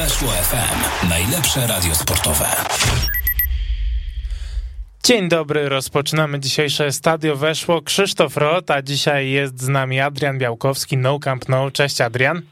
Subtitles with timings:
[0.00, 1.08] Weszło FM.
[1.08, 2.44] Najlepsze radio sportowe.
[5.04, 7.82] Dzień dobry, rozpoczynamy dzisiejsze Stadio Weszło.
[7.82, 11.70] Krzysztof Rot, a dzisiaj jest z nami Adrian Białkowski, No Camp No.
[11.70, 12.42] Cześć Adrian.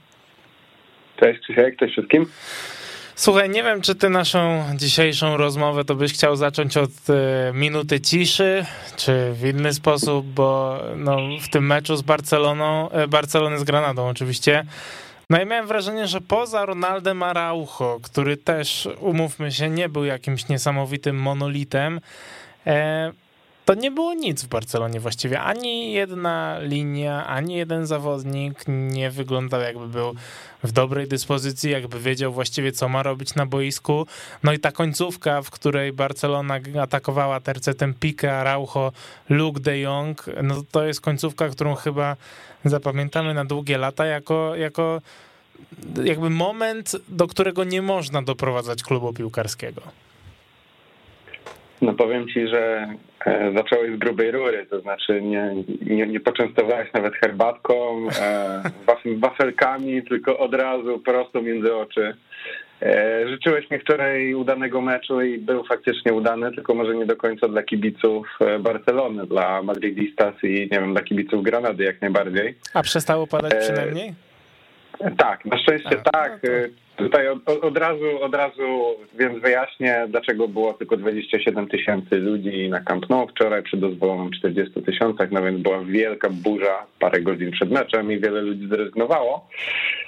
[1.21, 2.27] Cześć Krzysiek, cześć wszystkim.
[3.15, 8.01] Słuchaj, nie wiem, czy ty naszą dzisiejszą rozmowę to byś chciał zacząć od e, minuty
[8.01, 8.65] ciszy,
[8.97, 14.09] czy w inny sposób, bo no, w tym meczu z Barceloną, e, Barcelony z Granadą
[14.09, 14.65] oczywiście,
[15.31, 20.49] no i miałem wrażenie, że poza Ronaldem Araujo, który też, umówmy się, nie był jakimś
[20.49, 22.01] niesamowitym monolitem,
[22.67, 23.13] e,
[23.69, 25.41] to nie było nic w Barcelonie właściwie.
[25.41, 30.15] Ani jedna linia, ani jeden zawodnik nie wyglądał jakby był
[30.65, 34.07] w dobrej dyspozycji, jakby wiedział właściwie co ma robić na boisku.
[34.43, 38.93] No i ta końcówka, w której Barcelona atakowała tercetem Pique, Araujo,
[39.29, 42.17] Luke de Jong, no to jest końcówka, którą chyba
[42.65, 45.03] zapamiętamy na długie lata jako, jako
[46.05, 49.83] jakby moment, do którego nie można doprowadzać klubu piłkarskiego.
[51.83, 52.89] No powiem ci, że
[53.27, 58.63] e, zacząłeś z grubej rury, to znaczy nie, nie, nie poczęstowałeś nawet herbatką, e,
[59.17, 62.17] wafelkami, tylko od razu prosto między oczy.
[62.83, 67.49] E, życzyłeś mi wczoraj udanego meczu i był faktycznie udany, tylko może nie do końca
[67.49, 72.55] dla kibiców Barcelony, dla Madridistas i nie wiem, dla kibiców Granady jak najbardziej.
[72.75, 74.15] A przestało padać przynajmniej?
[75.19, 76.33] Tak, na szczęście A, tak.
[76.43, 76.88] No to...
[76.99, 82.81] Tutaj od, od, razu, od razu więc wyjaśnię, dlaczego było tylko 27 tysięcy ludzi na
[82.81, 87.71] Camp Nou wczoraj przy dozwolonym 40 tysiącach, no więc była wielka burza parę godzin przed
[87.71, 89.49] meczem i wiele ludzi zrezygnowało.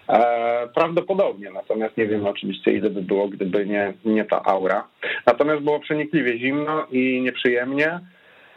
[0.08, 4.84] E, prawdopodobnie, natomiast nie wiem oczywiście ile by było, gdyby nie, nie ta aura.
[5.26, 8.00] Natomiast było przenikliwie zimno i nieprzyjemnie.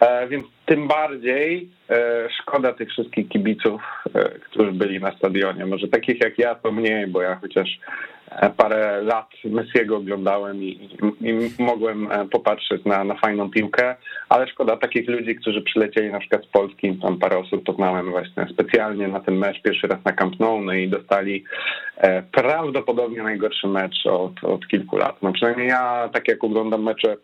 [0.03, 3.81] E, więc tym bardziej e, szkoda tych wszystkich kibiców,
[4.15, 5.65] e, którzy byli na stadionie.
[5.65, 7.79] Może takich jak ja to mniej, bo ja chociaż
[8.57, 10.67] parę lat Messiego oglądałem i,
[11.21, 11.27] i,
[11.59, 13.95] i mogłem popatrzeć na, na, fajną piłkę,
[14.29, 18.47] ale szkoda takich ludzi, którzy przylecieli na przykład z Polski, tam parę osób poznałem właśnie
[18.53, 21.43] specjalnie na ten mecz pierwszy raz na Camp Nou no i dostali
[22.31, 25.21] prawdopodobnie najgorszy mecz od, od kilku lat.
[25.21, 27.15] No przynajmniej ja, tak jak oglądam mecze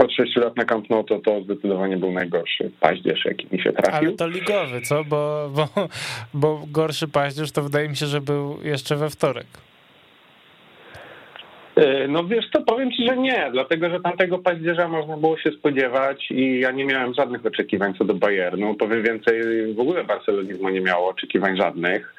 [0.00, 3.72] od 6 lat na Camp Nou to, to zdecydowanie był najgorszy paździerz, jaki mi się
[3.72, 4.08] trafił.
[4.08, 5.04] Ale to ligowy, co?
[5.04, 5.88] Bo, bo,
[6.34, 9.46] bo gorszy paździerz to wydaje mi się, że był jeszcze we wtorek.
[11.76, 15.50] E, no wiesz to powiem ci, że nie, dlatego że tamtego paździerza można było się
[15.50, 18.74] spodziewać i ja nie miałem żadnych oczekiwań co do Bayernu.
[18.74, 19.42] Powiem więcej,
[19.74, 22.14] w ogóle barcelonizmu nie miało oczekiwań żadnych.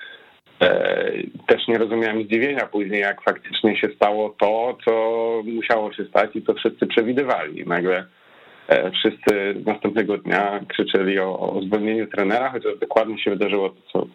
[0.62, 1.12] E,
[1.48, 4.94] też nie rozumiałem zdziwienia później, jak faktycznie się stało to, co
[5.46, 7.66] musiało się stać i co wszyscy przewidywali.
[7.68, 8.06] Nagle
[8.68, 14.08] e, wszyscy następnego dnia krzyczeli o, o zwolnieniu trenera, chociaż dokładnie się wydarzyło to, co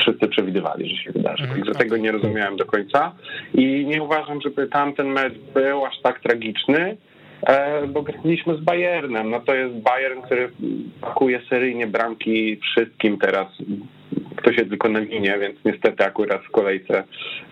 [0.00, 1.42] wszyscy przewidywali, że się wydarzy.
[1.42, 3.12] Mhm, Także tego nie rozumiałem do końca
[3.54, 6.96] i nie uważam, żeby tamten mecz był aż tak tragiczny,
[7.88, 9.30] bo graliśmy z Bayernem.
[9.30, 10.50] No to jest Bayern, który
[11.00, 13.46] pakuje seryjnie bramki wszystkim teraz
[14.36, 17.04] kto się tylko na więc niestety akurat w kolejce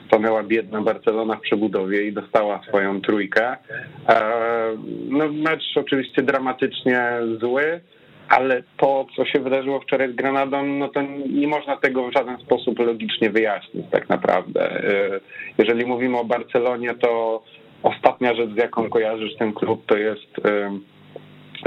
[0.06, 3.56] stanęła biedna Barcelona w przebudowie i dostała swoją trójkę.
[4.08, 4.22] E,
[5.08, 7.10] no mecz oczywiście dramatycznie
[7.40, 7.80] zły,
[8.28, 12.38] ale to, co się wydarzyło wczoraj z Granadą, no to nie można tego w żaden
[12.38, 14.70] sposób logicznie wyjaśnić tak naprawdę.
[14.70, 15.20] E,
[15.58, 17.42] jeżeli mówimy o Barcelonie, to
[17.82, 20.78] ostatnia rzecz, z jaką kojarzysz ten klub, to jest e,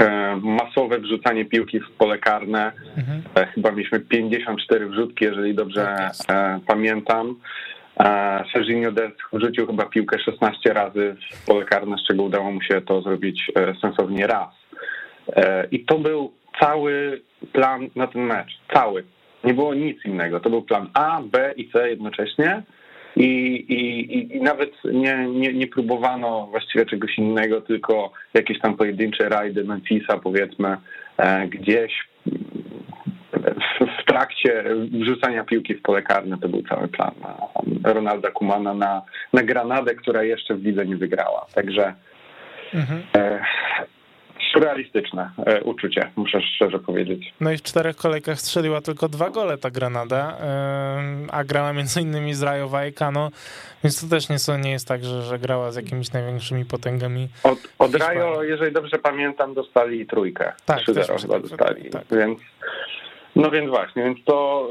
[0.00, 2.72] E, masowe wrzucanie piłki w pole karne.
[2.96, 3.22] Mhm.
[3.34, 6.12] E, chyba mieliśmy 54 wrzutki, jeżeli dobrze tak
[6.66, 7.34] pamiętam.
[8.52, 12.80] Serginio Dest wrzucił chyba piłkę 16 razy w pole karne, z czego udało mu się
[12.80, 14.48] to zrobić sensownie raz.
[15.70, 17.22] I to był cały
[17.52, 18.60] plan na ten mecz.
[18.74, 19.04] Cały.
[19.44, 20.40] Nie było nic innego.
[20.40, 22.62] To był plan A, B i C jednocześnie
[23.16, 23.24] i,
[23.68, 29.64] i, i nawet nie, nie, nie próbowano właściwie czegoś innego, tylko jakieś tam pojedyncze rajdy
[29.64, 30.76] Memphisa powiedzmy
[31.16, 31.92] e, gdzieś
[33.80, 37.14] w, trakcie wrzucania piłki w pole karne to był cały plan
[37.84, 39.02] Ronalda Kumana na,
[39.32, 41.46] na granadę, która jeszcze w lidze nie wygrała.
[41.54, 41.94] Także
[42.74, 43.02] mhm.
[43.16, 43.44] e,
[44.52, 47.32] surrealistyczne e, uczucie, muszę szczerze powiedzieć.
[47.40, 50.36] No i w czterech kolejkach strzeliła tylko dwa gole ta Granada,
[51.32, 53.30] a grała między innymi z Rayo Vallecano,
[53.84, 57.28] więc to też nie, nie jest tak, że, że grała z jakimiś największymi potęgami.
[57.44, 57.92] Od, od
[58.42, 60.52] jeżeli dobrze pamiętam, dostali trójkę.
[60.66, 62.04] Tak, 3-0 chyba dostali, tak.
[62.10, 62.38] więc
[63.36, 64.68] no więc właśnie, więc to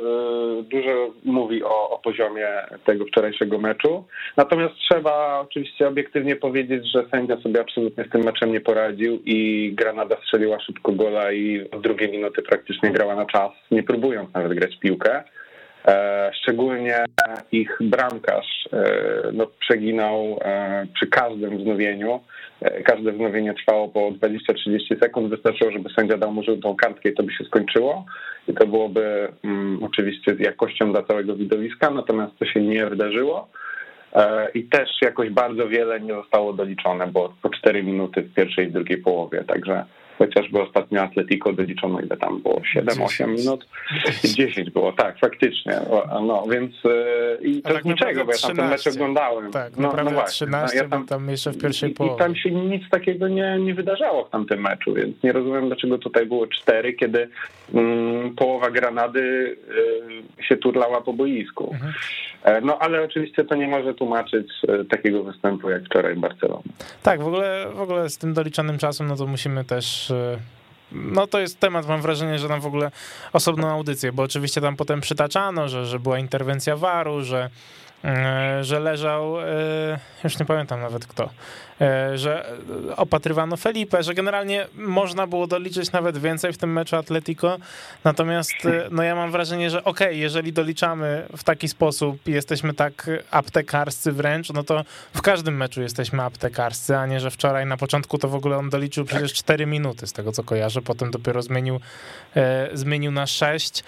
[0.59, 2.47] y, dużo mówi o, o, poziomie
[2.85, 4.03] tego wczorajszego meczu.
[4.37, 9.71] Natomiast trzeba oczywiście obiektywnie powiedzieć, że sędzia sobie absolutnie z tym meczem nie poradził i
[9.75, 14.53] Granada strzeliła szybko gola i od drugiej minuty praktycznie grała na czas, nie próbując nawet
[14.53, 15.23] grać piłkę.
[16.33, 17.05] Szczególnie
[17.51, 18.69] ich bramkarz
[19.33, 20.39] no, przeginał
[20.93, 22.19] przy każdym wznowieniu.
[22.85, 25.29] Każde wznowienie trwało po 20-30 sekund.
[25.29, 28.05] Wystarczyło, żeby sędzia dał mu żółtą kartkę i to by się skończyło.
[28.47, 33.47] I to byłoby um, oczywiście z jakością dla całego widowiska, natomiast to się nie wydarzyło.
[34.53, 38.71] I też jakoś bardzo wiele nie zostało doliczone, bo po 4 minuty w pierwszej i
[38.71, 39.85] drugiej połowie, także
[40.21, 43.67] chociażby ostatnio Atletico doliczono ile tam było, 7-8 minut,
[44.23, 45.73] 10 było, tak, faktycznie,
[46.21, 49.51] no więc e, i to tak niczego, bo ja tam ten mecz oglądałem.
[49.51, 52.15] Tak, no, naprawdę no właśnie, 13, no, ja tam, tam jeszcze w pierwszej połowie.
[52.15, 55.97] I tam się nic takiego nie, nie wydarzało w tamtym meczu, więc nie rozumiem, dlaczego
[55.97, 57.29] tutaj było 4, kiedy
[57.73, 59.57] mm, połowa Granady
[60.39, 61.69] y, się turlała po boisku.
[61.73, 61.93] Mhm.
[62.43, 64.51] E, no ale oczywiście to nie może tłumaczyć
[64.89, 66.61] takiego występu jak wczoraj Barcelona.
[67.03, 70.10] Tak, w ogóle, w ogóle z tym doliczonym czasem, no to musimy też
[70.91, 72.91] no to jest temat, mam wrażenie, że tam w ogóle
[73.33, 77.49] osobną audycję, bo oczywiście tam potem przytaczano, że, że była interwencja waru, że
[78.03, 81.29] E, że leżał, e, już nie pamiętam nawet kto,
[82.15, 82.57] że
[82.97, 87.57] opatrywano Felipe, że generalnie można było doliczyć nawet więcej w tym meczu Atletico,
[88.03, 88.53] natomiast
[88.91, 93.09] no ja mam wrażenie, że okej, okay, jeżeli doliczamy w taki sposób i jesteśmy tak
[93.31, 94.83] aptekarscy wręcz, no to
[95.13, 98.69] w każdym meczu jesteśmy aptekarscy, a nie, że wczoraj na początku to w ogóle on
[98.69, 101.79] doliczył przecież 4 minuty z tego co kojarzę, potem dopiero zmienił,
[102.73, 103.83] zmienił na 6.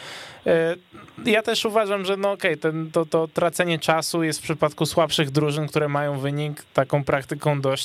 [1.26, 5.32] Ja też uważam, że no okej, okay, to, to tracenie czasu jest w przypadku słabszych
[5.32, 7.83] drużyn, które mają wynik, taką praktyką dość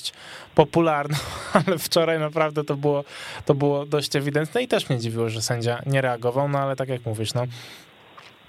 [0.54, 1.16] popularną,
[1.66, 3.04] ale wczoraj naprawdę to było,
[3.46, 6.88] to było dość ewidentne i też mnie dziwiło, że sędzia nie reagował, no ale tak
[6.88, 7.44] jak mówisz, no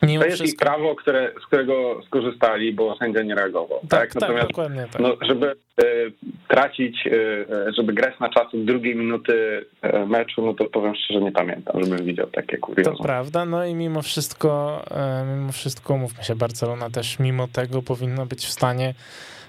[0.03, 0.65] Mimo to jest wszystko...
[0.65, 3.79] ich prawo, które, z którego skorzystali, bo sędzia nie reagował.
[3.89, 5.01] Tak, tak, Natomiast, tak dokładnie tak.
[5.01, 6.11] No, żeby y,
[6.47, 7.45] tracić, y,
[7.77, 12.05] żeby grać na czas drugiej minuty y, meczu, no to powiem szczerze, nie pamiętam, żebym
[12.05, 12.95] widział takie kuriozum.
[12.97, 14.83] To prawda, no i mimo wszystko,
[15.35, 18.93] mimo wszystko, mówmy się, Barcelona też mimo tego powinno być w stanie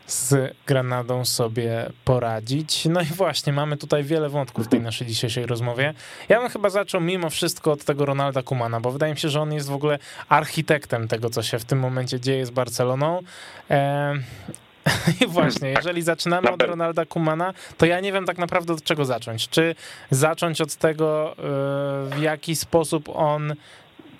[0.06, 2.85] z Granadą sobie poradzić.
[2.85, 5.94] No i właśnie, mamy tutaj wiele wątków w tej naszej dzisiejszej rozmowie.
[6.29, 9.41] Ja bym chyba zaczął mimo wszystko od tego Ronalda Kumana, bo wydaje mi się, że
[9.41, 9.99] on jest w ogóle
[10.29, 13.23] architektem tego, co się w tym momencie dzieje z Barceloną.
[15.20, 19.05] I właśnie, jeżeli zaczynamy od Ronalda Kumana, to ja nie wiem tak naprawdę od czego
[19.05, 19.49] zacząć.
[19.49, 19.75] Czy
[20.11, 21.35] zacząć od tego, e,
[22.17, 23.55] w jaki sposób on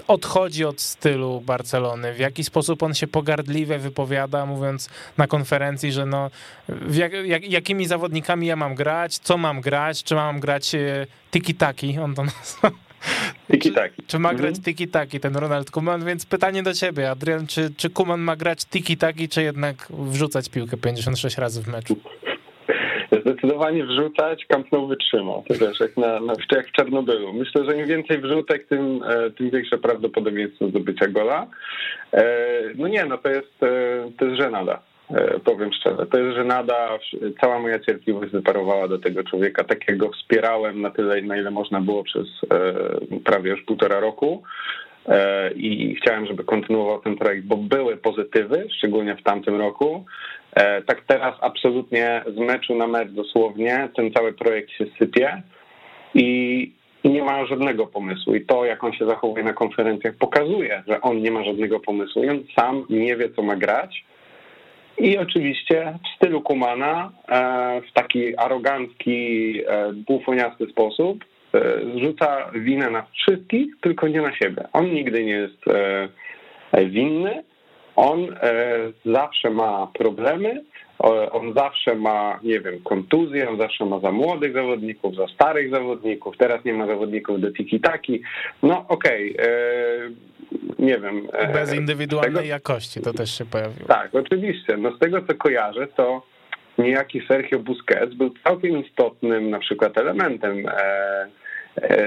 [0.07, 4.89] odchodzi od stylu Barcelony, w jaki sposób on się pogardliwie wypowiada, mówiąc
[5.19, 6.31] na konferencji, że no,
[6.91, 11.99] jak, jak, jakimi zawodnikami ja mam grać, co mam grać, czy mam grać e, tiki-taki,
[11.99, 12.73] on to nazwał.
[13.53, 14.03] Tiki-taki.
[14.03, 14.65] Czy, czy, ma grać mhm.
[14.65, 19.29] tiki-taki ten Ronald Kuman, więc pytanie do ciebie, Adrian, czy, czy Kuman ma grać tiki-taki,
[19.29, 21.97] czy jednak wrzucać piłkę 56 razy w meczu?
[23.13, 25.45] Zdecydowanie wrzucać, Camp Nou wytrzymał.
[25.49, 27.33] To też jak, na, na, jak w Czarnobylu.
[27.33, 31.47] Myślę, że im więcej wrzutek, tym, e, tym większe prawdopodobieństwo zdobycia gola.
[32.13, 32.25] E,
[32.75, 34.81] no nie, no to jest, e, to jest żenada.
[35.45, 36.99] Powiem szczerze, to jest żenada.
[37.41, 41.51] Cała moja cierpliwość wyparowała do tego człowieka, tak jak go wspierałem na tyle, na ile
[41.51, 42.27] można było przez
[43.25, 44.43] prawie już półtora roku
[45.57, 50.05] i chciałem, żeby kontynuował ten projekt, bo były pozytywy, szczególnie w tamtym roku.
[50.55, 55.43] E, tak teraz absolutnie z meczu na mecz dosłownie ten cały projekt się sypie
[56.15, 56.73] i,
[57.05, 58.35] nie ma żadnego pomysłu.
[58.35, 62.25] I to, jak on się zachowuje na konferencjach, pokazuje, że on nie ma żadnego pomysłu
[62.25, 64.05] i on sam nie wie, co ma grać.
[64.99, 71.25] I oczywiście w stylu Kumana, e, w taki arogancki, e, bufoniasty sposób,
[71.95, 74.69] zrzuca winę na wszystkich, tylko nie na siebie.
[74.73, 75.65] On nigdy nie jest
[76.87, 77.43] winny,
[77.97, 80.65] on e, zawsze ma problemy,
[81.33, 86.37] on zawsze ma, nie wiem, kontuzję, on zawsze ma za młodych zawodników, za starych zawodników,
[86.37, 88.23] teraz nie ma zawodników do tiki-taki.
[88.63, 90.11] No okej, okay, e,
[90.79, 91.29] nie wiem.
[91.33, 93.89] E, Bez indywidualnej tego, jakości to też się pojawiło.
[93.89, 94.77] Tak, oczywiście.
[94.77, 96.23] No z tego co kojarzę, to
[96.79, 101.40] niejaki Sergio Busquets był całkiem istotnym na przykład elementem E,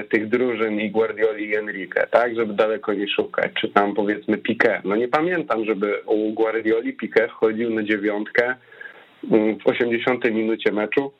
[0.09, 4.81] tych drużyn i Guardioli i Enrique, tak, żeby daleko nie szukać, czy tam powiedzmy Piqué.
[4.83, 8.55] No nie pamiętam, żeby u Guardioli Piqué wchodził na dziewiątkę
[9.31, 11.11] mm, w 80 minucie meczu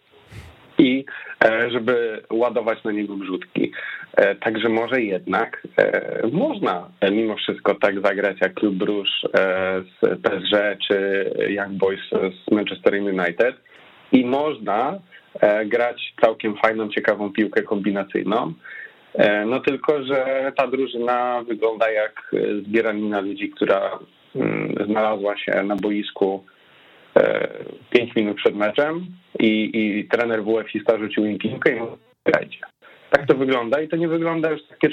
[0.78, 1.06] i
[1.46, 3.72] e, żeby ładować na niego wrzutki.
[4.14, 5.68] E, także może jednak
[6.32, 9.12] można mimo wszystko tak zagrać jak Klub Bruges
[10.02, 10.56] z PSG
[10.88, 13.56] czy Young Boys z Manchester United
[14.14, 15.00] i można
[15.40, 18.54] E, grać całkiem fajną, ciekawą piłkę kombinacyjną.
[19.14, 22.32] E, no tylko, że ta drużyna wygląda jak
[22.68, 24.00] zbieranina ludzi, która
[24.36, 26.44] mm, znalazła się na boisku
[27.90, 29.06] 5 e, minut przed meczem
[29.40, 31.80] i, i trener WF-ista rzucił im piłkę i
[32.26, 32.60] grajcie.
[33.10, 34.90] Tak to wygląda i to nie wygląda już takie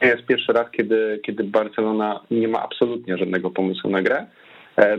[0.00, 4.26] jest pierwszy raz, kiedy, kiedy Barcelona nie ma absolutnie żadnego pomysłu na grę.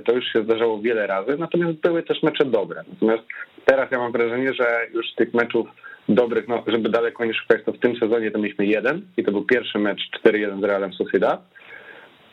[0.06, 2.84] To już się zdarzało wiele razy, natomiast były też mecze dobre.
[2.94, 3.24] Natomiast
[3.66, 5.68] teraz ja mam wrażenie, że już tych meczów
[6.10, 9.32] dobrych, no, żeby daleko nie szukać, to w tym sezonie to mieliśmy jeden i to
[9.32, 11.42] był pierwszy mecz 4-1 z Realem Sociedad.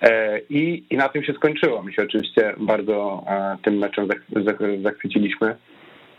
[0.03, 1.83] E, I, I na tym się skończyło.
[1.83, 4.09] My się oczywiście bardzo e, tym meczem
[4.83, 5.57] zachwyciliśmy,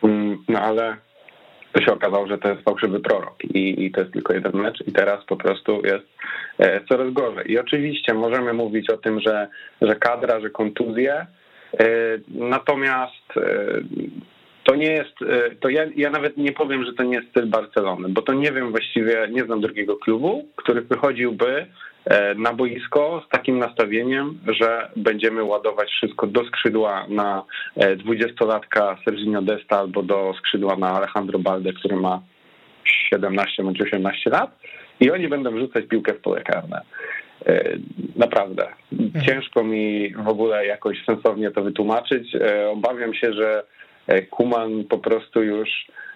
[0.04, 0.98] mm, no ale
[1.78, 4.88] to się okazało, że to jest fałszywy prorok i, i to jest tylko jeden mecz
[4.88, 6.06] i teraz po prostu jest
[6.60, 7.52] e, coraz gorzej.
[7.52, 9.48] I oczywiście możemy mówić o tym, że,
[9.82, 11.26] że kadra, że kontuzje,
[12.30, 13.34] natomiast
[14.64, 15.14] to nie jest,
[15.60, 18.52] to ja, ja nawet nie powiem, że to nie jest styl Barcelony, bo to nie
[18.52, 21.66] wiem właściwie, nie znam drugiego klubu, który wychodziłby E,
[22.36, 27.44] na boisko z takim nastawieniem, że będziemy ładować wszystko do skrzydła na
[27.78, 32.22] 20-latka e, Serginio Desta albo do skrzydła na Alejandro Balde, który ma
[32.86, 34.60] 17 bądź 18 lat
[35.00, 36.82] i oni będą rzucać piłkę w pole karne.
[37.46, 37.78] E,
[38.16, 38.68] naprawdę.
[38.94, 39.26] Mhm.
[39.26, 42.36] Ciężko mi w ogóle jakoś sensownie to wytłumaczyć.
[42.72, 43.64] Obawiam się, że
[44.30, 46.07] Kuman po prostu już E,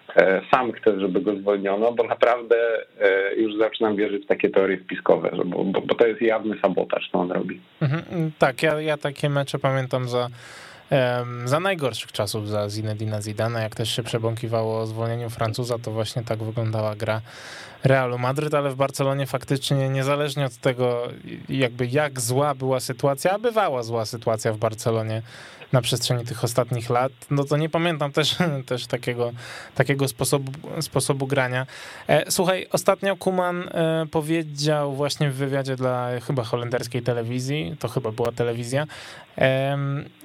[0.50, 2.56] sam chcę, żeby go zwolniono, bo naprawdę
[3.00, 7.08] e, już zaczynam wierzyć w takie teorie spiskowe, bo, bo, bo to jest jawny sabotaż,
[7.12, 7.60] co on robi.
[7.80, 10.28] Mhm, tak, ja, ja takie mecze pamiętam za
[11.44, 16.22] za najgorszych czasów za Zinedina Zidana, jak też się przebąkiwało o zwolnieniu Francuza, to właśnie
[16.22, 17.20] tak wyglądała gra
[17.84, 21.08] Realu Madryt, ale w Barcelonie faktycznie niezależnie od tego,
[21.48, 25.22] jakby jak zła była sytuacja, a bywała zła sytuacja w Barcelonie
[25.72, 28.36] na przestrzeni tych ostatnich lat, no to nie pamiętam też,
[28.66, 29.32] też takiego,
[29.74, 31.66] takiego sposobu, sposobu grania.
[32.08, 38.12] E, słuchaj, ostatnio Kuman e, powiedział właśnie w wywiadzie dla chyba holenderskiej telewizji, to chyba
[38.12, 38.86] była telewizja,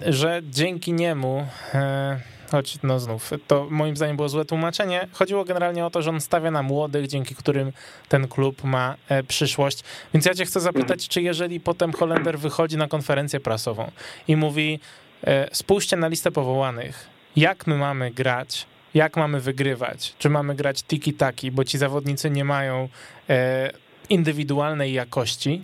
[0.05, 2.19] że dzięki niemu e,
[2.51, 5.07] choć no znów, to moim zdaniem było złe tłumaczenie.
[5.13, 7.71] Chodziło generalnie o to, że on stawia na młodych, dzięki którym
[8.09, 9.83] ten klub ma e, przyszłość.
[10.13, 13.91] Więc ja cię chcę zapytać, czy jeżeli potem Holender wychodzi na konferencję prasową
[14.27, 14.79] i mówi,
[15.23, 20.83] e, spójrzcie na listę powołanych, jak my mamy grać, jak mamy wygrywać, czy mamy grać
[20.83, 22.89] tiki-taki, bo ci zawodnicy nie mają
[23.29, 23.71] e,
[24.09, 25.61] indywidualnej jakości,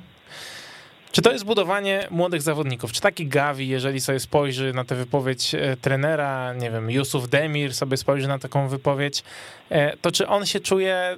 [1.13, 2.91] czy to jest budowanie młodych zawodników?
[2.91, 7.73] Czy taki Gavi, jeżeli sobie spojrzy na tę wypowiedź e, trenera, nie wiem, Yusuf Demir
[7.73, 9.23] sobie spojrzy na taką wypowiedź,
[9.69, 11.15] e, to czy on się czuje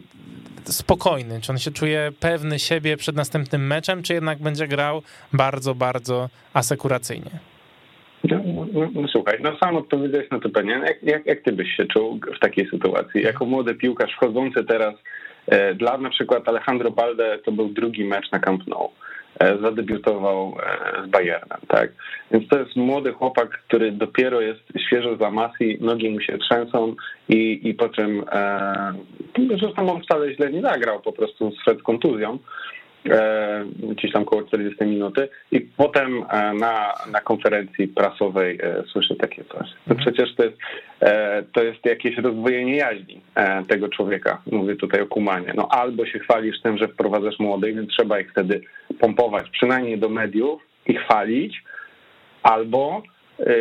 [0.64, 5.02] spokojny, czy on się czuje pewny siebie przed następnym meczem, czy jednak będzie grał
[5.34, 7.32] bardzo, bardzo asekuracyjnie?
[8.24, 8.40] No,
[8.74, 10.82] no, no, słuchaj, no sam odpowiedziałeś na to pytanie.
[10.86, 13.22] Jak, jak, jak ty byś się czuł w takiej sytuacji?
[13.22, 14.96] Jako młody piłkarz wchodzący teraz
[15.48, 18.90] e, dla na przykład Alejandro Balde to był drugi mecz na Camp Nou.
[19.40, 21.92] E, zadebiutował e, z Bayernem, tak?
[22.32, 26.96] Więc to jest młody chłopak, który dopiero jest świeżo za masy, nogi mu się trzęsą
[27.30, 28.94] i, i po czym e,
[29.60, 32.75] zresztą on wcale źle nie zagrał, po prostu z kontuzją, E,
[33.80, 39.44] gdzieś tam około 40 minuty i potem e, na, na konferencji prasowej e, słyszę takie
[39.44, 39.70] coś.
[39.88, 40.00] To mhm.
[40.00, 40.58] przecież to jest,
[41.54, 43.22] to jest jakieś rozdwojenie jaźni
[43.68, 44.42] tego człowieka.
[44.52, 45.54] Mówię tutaj o kumanie.
[45.56, 48.62] No albo się chwalisz tym, że wprowadzasz młodych, więc trzeba ich wtedy
[49.00, 51.64] pompować, przynajmniej do mediów i chwalić,
[52.44, 53.04] albo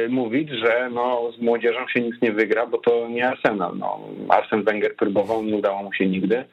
[0.09, 3.73] mówić, że no, z młodzieżą się nic nie wygra, bo to nie Arsenal.
[3.79, 6.45] No, Arsen Wenger próbował, nie udało mu się nigdy,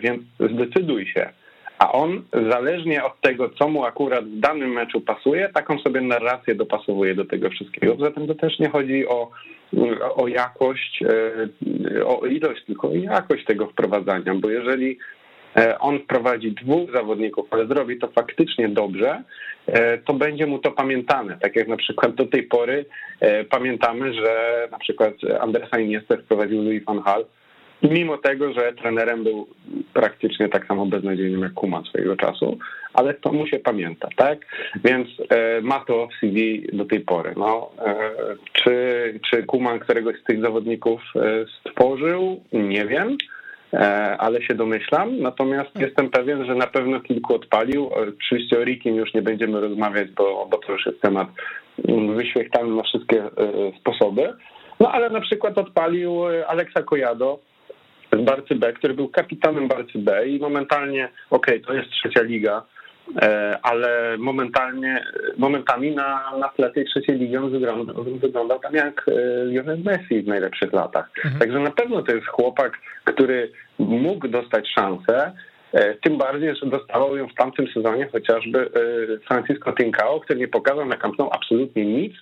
[0.00, 1.32] więc zdecyduj się
[1.78, 6.54] a on zależnie od tego, co mu akurat w danym meczu pasuje, taką sobie narrację
[6.54, 7.96] dopasowuje do tego wszystkiego.
[7.96, 9.30] Poza tym to też nie chodzi o,
[10.16, 11.02] o jakość,
[11.96, 14.98] e, o ilość, tylko o jakość tego wprowadzania, bo jeżeli
[15.56, 19.22] e, on wprowadzi dwóch zawodników, ale zrobi to faktycznie dobrze,
[19.66, 21.38] e, to będzie mu to pamiętane.
[21.40, 22.84] Tak jak na przykład do tej pory
[23.50, 27.24] pamiętamy, że na przykład Andresa Iniesta wprowadził Louis van Hal,
[27.82, 29.46] mimo tego, że trenerem był
[29.92, 32.58] praktycznie tak samo beznadziejnym jak Kuman swojego czasu,
[32.94, 34.38] ale to mu się pamięta, tak?
[34.84, 37.34] Więc e, ma to w CV do tej pory.
[37.36, 38.10] No, e,
[38.52, 38.74] czy,
[39.30, 41.20] czy Kuman któregoś z tych zawodników e,
[41.60, 42.40] stworzył?
[42.52, 43.16] Nie wiem
[43.72, 43.78] e,
[44.18, 45.18] ale się domyślam.
[45.18, 47.90] Natomiast jestem pewien, że na pewno kilku odpalił.
[47.92, 51.28] Oczywiście o Rikim już nie będziemy rozmawiać, bo, bo to już jest temat
[52.16, 53.30] wyświechtany na wszystkie e,
[53.80, 54.32] sposoby.
[54.80, 57.38] No ale na przykład odpalił Aleksa Kojado,
[58.12, 62.22] z Barcy B, który był kapitanem Barcy B i momentalnie, okej, okay, to jest trzecia
[62.22, 62.62] liga,
[63.22, 65.04] e, ale momentalnie,
[65.38, 70.22] momentami na, na tle tej trzeciej ligi on wyglądał, wyglądał tam jak e, Lionel Messi
[70.22, 71.10] w najlepszych latach.
[71.16, 71.38] Mhm.
[71.38, 75.32] Także na pewno to jest chłopak, który mógł dostać szansę,
[75.72, 78.70] e, tym bardziej, że dostawał ją w tamtym sezonie chociażby
[79.28, 82.14] Francisco Tincao, który nie pokazał na Camp absolutnie nic,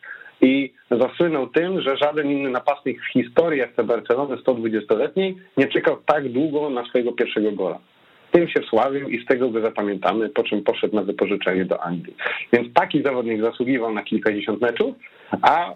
[0.42, 6.28] i zasłynął tym, że żaden inny napastnik w historii FC Barcelony 120-letniej nie czekał tak
[6.28, 7.78] długo na swojego pierwszego gola.
[8.30, 12.16] tym się wsławił i z tego go zapamiętamy, po czym poszedł na wypożyczenie do Anglii.
[12.52, 14.94] Więc taki zawodnik zasługiwał na kilkadziesiąt meczów,
[15.42, 15.74] a y,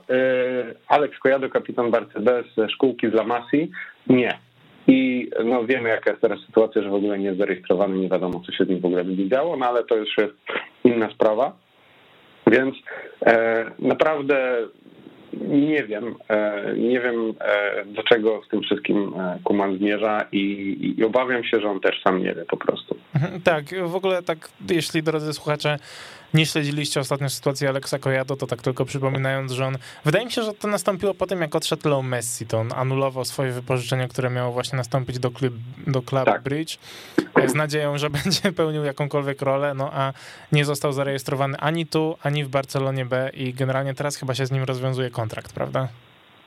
[0.88, 3.70] Alex Kojado, kapitan Barcy B ze szkółki z La Masi,
[4.06, 4.38] nie.
[4.86, 8.40] I no wiemy, jaka jest teraz sytuacja, że w ogóle nie jest zarejestrowany, nie wiadomo,
[8.46, 10.34] co się z nim w ogóle będzie działo, no ale to już jest
[10.84, 11.52] inna sprawa.
[12.54, 12.74] Więc
[13.26, 14.56] e, naprawdę
[15.48, 21.04] nie wiem, e, nie wiem e, do czego z tym wszystkim Kuman zmierza i, i,
[21.04, 22.96] obawiam się, że on też sam nie wie po prostu.
[23.14, 25.78] Mhm, tak, w ogóle tak, jeśli drodzy słuchacze
[26.34, 29.74] nie śledziliście ostatnio sytuacji Alexa Kojado, to tak tylko przypominając, że on,
[30.04, 33.24] wydaje mi się, że to nastąpiło po tym, jak odszedł Leo Messi, to on anulował
[33.24, 35.54] swoje wypożyczenie, które miało właśnie nastąpić do, klub,
[35.86, 36.42] do Club tak.
[36.42, 36.78] Bridge,
[37.46, 40.12] z nadzieją, że będzie pełnił jakąkolwiek rolę, no a
[40.52, 44.52] nie został zarejestrowany ani tu, ani w Barcelonie B i generalnie teraz chyba się z
[44.52, 45.88] nim rozwiązuje kontrakt, prawda?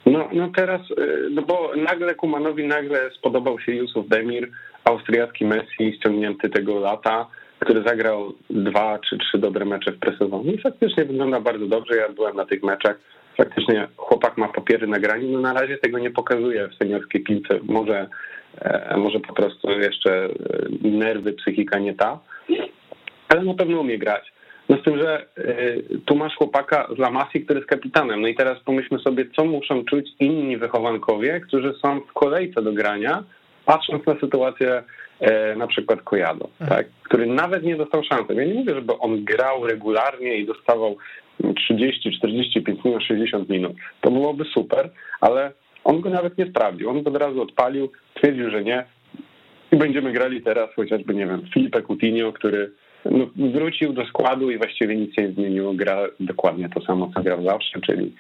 [0.06, 4.52] No, no teraz, y, no bo nagle Kumanowi nagle spodobał się Yusuf Demir,
[4.84, 7.28] austriacki Messi ściągnięty tego lata,
[7.60, 11.96] który zagrał dwa czy trzy dobre mecze w presezonie i faktycznie wygląda bardzo dobrze.
[11.96, 13.00] Ja byłem na tych meczach.
[13.38, 17.60] Faktycznie chłopak ma papiery na graniu, no na razie tego nie pokazuje w seniorskiej piłce.
[17.64, 18.08] Może,
[18.62, 20.30] e, może po prostu jeszcze e,
[20.82, 22.20] nerwy, psychika nie ta,
[23.30, 24.34] ale na pewno umie grać.
[24.70, 25.56] No z tym, że e,
[26.06, 28.22] tu masz chłopaka z Lamassi, który jest kapitanem.
[28.22, 32.74] No i teraz pomyślmy sobie, co muszą czuć inni wychowankowie, którzy są w kolejce do
[32.74, 33.24] grania,
[33.68, 34.84] patrząc na sytuację
[35.20, 36.70] E, na przykład Kojado, mhm.
[36.70, 38.34] tak, który nawet nie dostał szansy.
[38.34, 40.98] Ja nie mówię, żeby on grał regularnie i dostawał
[41.56, 43.74] 30, 45 minut, 60 minut.
[44.02, 44.90] To byłoby super,
[45.22, 45.52] ale
[45.84, 46.90] on go nawet nie sprawdził.
[46.90, 48.86] On go od razu odpalił, twierdził, że nie.
[49.72, 52.72] I będziemy grali teraz chociażby, nie wiem, Filipe Coutinho, który
[53.06, 55.74] no, wrócił do składu i właściwie nic nie zmieniło.
[55.74, 58.16] Gra dokładnie to samo, co grał zawsze, czyli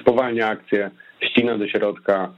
[0.00, 0.90] spowalnia akcję,
[1.20, 2.32] ścina do środka,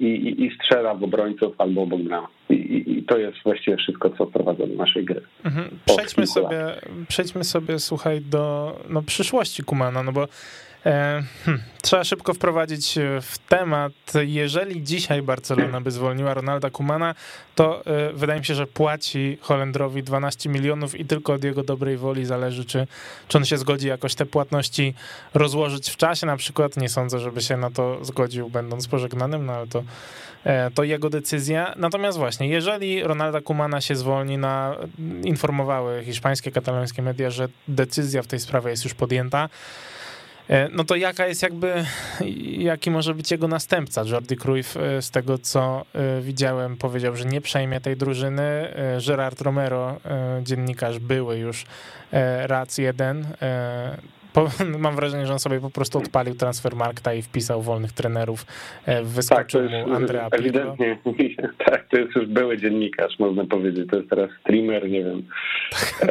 [0.00, 2.26] i, i, i strzela w obrońców albo obok bram.
[2.50, 5.20] I, I, to jest właściwie wszystko, co prowadzi do naszej gry.
[5.44, 5.78] Mhm.
[5.86, 6.58] Przejdźmy sobie,
[7.08, 10.28] przejdźmy sobie, słuchaj, do no, przyszłości Kumana, no bo E,
[11.44, 13.92] hmm, trzeba szybko wprowadzić e, w temat.
[14.24, 17.14] Jeżeli dzisiaj Barcelona by zwolniła Ronalda Kumana,
[17.54, 21.96] to e, wydaje mi się, że płaci Holendrowi 12 milionów i tylko od jego dobrej
[21.96, 22.86] woli zależy, czy,
[23.28, 24.94] czy on się zgodzi jakoś te płatności
[25.34, 26.26] rozłożyć w czasie.
[26.26, 29.82] Na przykład nie sądzę, żeby się na to zgodził, będąc pożegnanym, no ale to,
[30.74, 31.74] to jego decyzja.
[31.76, 34.76] Natomiast właśnie, jeżeli Ronalda Kumana się zwolni, na,
[35.24, 39.48] informowały hiszpańskie, katalońskie media, że decyzja w tej sprawie jest już podjęta, E,
[40.72, 41.84] no to jaka jest jakby,
[42.58, 44.02] jaki może być jego następca?
[44.06, 48.74] Jordi Cruyff e, z tego, co e, widziałem, powiedział, że nie przejmie tej drużyny.
[49.06, 50.00] Gerard Romero,
[50.42, 51.64] dziennikarz były już
[52.46, 53.26] RAC 1,
[54.78, 58.46] mam wrażenie, że on sobie po prostu odpalił transfer Markta i wpisał wolnych trenerów.
[58.86, 60.98] E, wyskoczył tak, mu Andrea Ewidentnie,
[61.66, 63.90] tak, to jest już były dziennikarz, można powiedzieć.
[63.90, 65.22] To jest teraz streamer, nie wiem.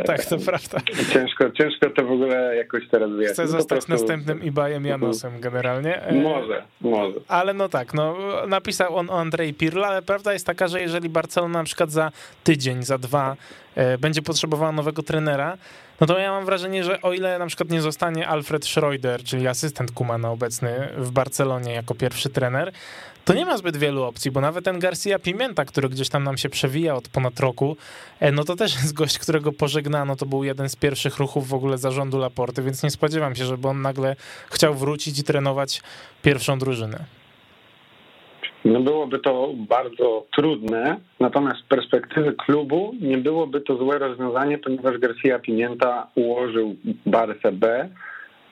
[0.05, 0.79] tak, to prawda.
[1.13, 3.33] Ciężko, ciężko to w ogóle jakoś teraz wyjaśnić.
[3.33, 3.91] Chce zostać prostu...
[3.91, 6.01] następnym Ibajem Janosem generalnie.
[6.01, 7.19] E, może, może.
[7.27, 11.09] Ale no tak, no napisał on o Andrei Pirlo, ale prawda jest taka, że jeżeli
[11.09, 12.11] Barcelona na przykład za
[12.43, 13.35] tydzień, za dwa
[13.75, 15.57] e, będzie potrzebowała nowego trenera,
[16.01, 19.47] no to ja mam wrażenie, że o ile na przykład nie zostanie Alfred Schroeder, czyli
[19.47, 22.71] asystent Kumana obecny w Barcelonie jako pierwszy trener,
[23.25, 26.38] to nie ma zbyt wielu opcji, bo nawet ten Garcia Pimenta, który gdzieś tam nam
[26.38, 27.77] się przewija od ponad roku,
[28.19, 31.53] e, no to też jest gość, którego pożegnano, to był jeden z pierwszych ruchów w
[31.53, 34.15] ogóle zarządu Laporty, więc nie spodziewam się, żeby on nagle
[34.49, 35.81] chciał wrócić i trenować
[36.21, 37.05] pierwszą drużynę.
[38.65, 44.97] No byłoby to bardzo trudne, natomiast z perspektywy klubu nie byłoby to złe rozwiązanie, ponieważ
[44.97, 46.75] Garcia Pimienta ułożył
[47.06, 47.89] Barce B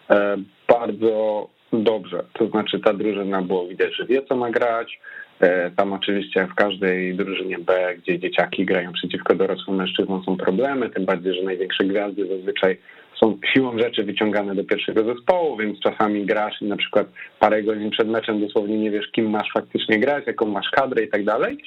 [0.09, 2.23] e, bardzo dobrze.
[2.33, 4.99] To znaczy ta drużyna było widać, że wie co ma grać.
[5.39, 10.89] E, tam oczywiście w każdej drużynie B, gdzie dzieciaki grają przeciwko dorosłym mężczyznom są problemy,
[10.89, 12.77] tym bardziej, że największe gwiazdy zazwyczaj
[13.23, 17.07] są siłą rzeczy wyciągane do pierwszego zespołu, więc czasami grasz i na przykład
[17.39, 21.07] parę godzin przed meczem dosłownie nie wiesz, kim masz faktycznie grać, jaką masz kadrę i
[21.07, 21.57] tak dalej.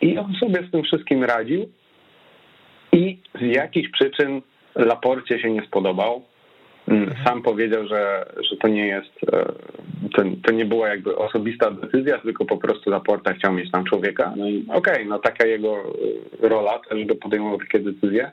[0.00, 1.68] I on sobie z tym wszystkim radził
[2.92, 4.42] i z jakichś przyczyn
[4.74, 6.22] Laporcie się nie spodobał.
[6.88, 7.26] Mm, mhm.
[7.26, 9.52] Sam powiedział, że, że to nie jest, e,
[10.14, 14.32] to, to nie była jakby osobista decyzja, tylko po prostu Laporta chciał mieć tam człowieka.
[14.36, 15.92] No i okej, okay, no taka jego
[16.40, 18.30] rola też, żeby podejmował takie decyzje.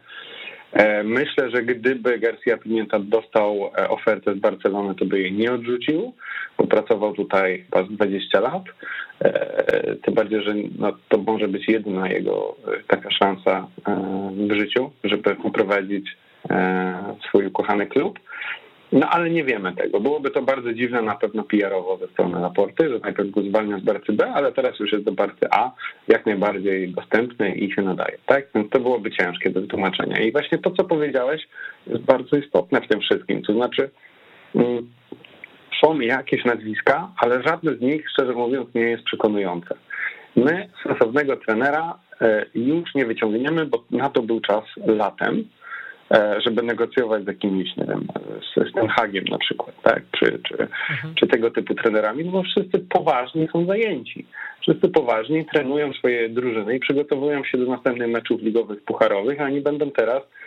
[0.73, 5.53] E, myślę, że gdyby Garcia Pimienta dostał e, ofertę z Barcelony, to by jej nie
[5.53, 6.13] odrzucił,
[6.57, 8.63] bo pracował tutaj chyba 20 lat.
[9.19, 12.55] E, tym bardziej, że no, to może być jedyna jego
[12.87, 13.67] taka szansa
[14.49, 16.17] w życiu, żeby poprowadzić
[17.27, 18.19] swój ukochany klub.
[18.93, 19.99] No ale nie wiemy tego.
[19.99, 23.83] Byłoby to bardzo dziwne na pewno PR-owo ze strony raporty, że najpierw go zwalnia z
[23.83, 25.71] Barcy B, ale teraz już jest do Barcy A,
[26.07, 28.17] jak najbardziej dostępny i się nadaje.
[28.25, 28.45] Tak?
[28.55, 30.19] Więc to byłoby ciężkie do wytłumaczenia.
[30.19, 31.47] I właśnie to, co powiedziałeś,
[31.87, 33.41] jest bardzo istotne w tym wszystkim.
[33.41, 33.89] To znaczy,
[34.55, 34.89] mm,
[35.83, 39.75] są jakieś nazwiska, ale żadne z nich, szczerze mówiąc, nie jest przekonujące.
[40.35, 45.43] My sensownego trenera e, już nie wyciągniemy, bo na to był czas latem,
[46.45, 48.07] żeby negocjować z jakimiś, nie wiem,
[48.41, 50.57] z, z ten Hagiem na przykład, tak, czy, czy,
[50.89, 51.15] mhm.
[51.15, 54.25] czy tego typu trenerami, no bo wszyscy poważni są zajęci.
[54.61, 59.61] Wszyscy poważni trenują swoje drużyny i przygotowują się do następnych meczów ligowych, pucharowych, a oni
[59.61, 60.42] będą teraz E,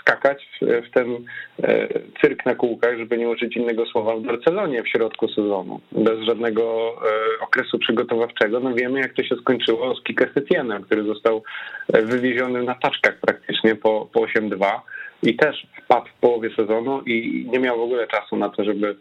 [0.00, 1.24] skakać w ten
[1.62, 1.88] e,
[2.20, 6.62] cyrk na kółkach, żeby nie użyć innego słowa, w Barcelonie w środku sezonu, bez żadnego
[6.92, 8.60] e, okresu przygotowawczego.
[8.60, 11.42] No wiemy, jak to się skończyło z Kike Setienem, który został
[11.88, 14.80] wywieziony na taczkach praktycznie po, po 8-2
[15.22, 18.96] i też wpadł w połowie sezonu i nie miał w ogóle czasu na to, żeby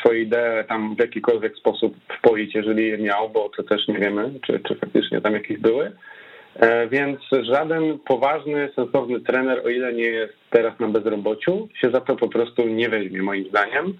[0.00, 4.30] swoje idee tam w jakikolwiek sposób wpoić, jeżeli je miał, bo to też nie wiemy,
[4.46, 5.92] czy, czy faktycznie tam jakieś były.
[6.56, 12.00] E, więc żaden poważny, sensowny trener, o ile nie jest teraz na bezrobociu, się za
[12.00, 13.94] to po prostu nie weźmie, moim zdaniem.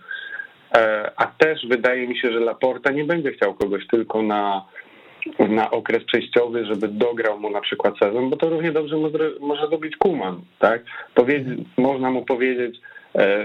[0.75, 4.65] E, a też wydaje mi się, że Laporta nie będzie chciał kogoś tylko na,
[5.39, 8.97] na okres przejściowy, żeby dograł mu na przykład sezon, bo to równie dobrze
[9.41, 10.83] może, zrobić Kuman, tak?
[11.15, 12.81] Powiedz, można mu powiedzieć,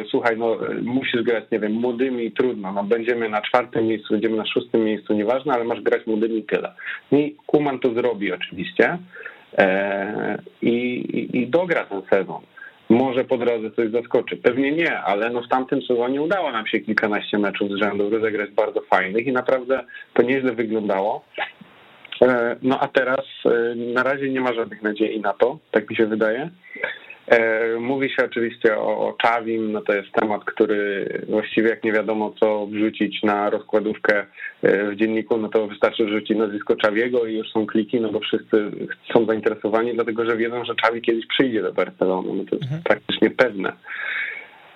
[0.09, 4.45] słuchaj, no musisz grać, nie wiem, młodymi, trudno, no będziemy na czwartym miejscu, będziemy na
[4.45, 6.73] szóstym miejscu, nieważne, ale masz grać młodymi tyle.
[7.11, 8.97] I Kuman to zrobi oczywiście
[9.57, 12.41] e, i, i, i dogra ten sezon.
[12.89, 14.37] Może po drodze coś zaskoczy.
[14.37, 18.51] Pewnie nie, ale no w tamtym sezonie udało nam się kilkanaście meczów z rzędu rozegrać
[18.51, 21.25] bardzo fajnych i naprawdę to nieźle wyglądało.
[22.21, 23.25] E, no a teraz
[23.75, 26.49] na razie nie ma żadnych nadziei na to, tak mi się wydaje.
[27.29, 31.91] E, mówi się oczywiście o, o Czawim, no to jest temat, który właściwie jak nie
[31.91, 34.25] wiadomo co wrzucić na rozkładówkę
[34.61, 38.19] e, w dzienniku, no to wystarczy wrzucić nazwisko Czawiego i już są kliki, no bo
[38.19, 38.71] wszyscy
[39.13, 42.81] są zainteresowani, dlatego że wiedzą, że Czawi kiedyś przyjdzie do Barcelony, no to jest mhm.
[42.83, 43.73] praktycznie pewne.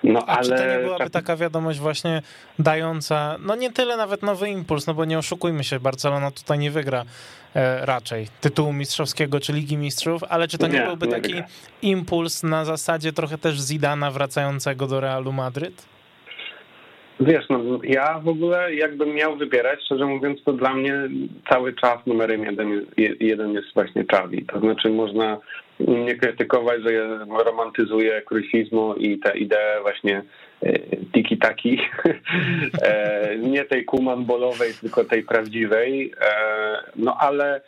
[0.04, 2.22] No, A ale czy to nie byłaby taka wiadomość właśnie
[2.58, 6.70] dająca, no nie tyle nawet nowy impuls, no bo nie oszukujmy się, Barcelona tutaj nie
[6.70, 7.04] wygra
[7.54, 11.32] e, raczej tytułu mistrzowskiego czy Ligi Mistrzów, ale czy to nie, nie byłby nie taki
[11.32, 11.48] wygra.
[11.82, 15.86] impuls na zasadzie trochę też Zidana wracającego do Realu Madryt?
[17.20, 20.94] Wiesz, no ja w ogóle jakbym miał wybierać, szczerze mówiąc, to dla mnie
[21.48, 22.86] cały czas numerem jeden,
[23.20, 24.46] jeden jest właśnie Czawi.
[24.46, 25.38] To znaczy można
[25.80, 30.22] mnie krytykować, że romantyzuję krucizmu i te idee właśnie
[30.62, 30.72] e,
[31.12, 31.80] tiki-taki,
[32.82, 36.34] e, nie tej kuman bolowej, tylko tej prawdziwej, e,
[36.96, 37.60] no ale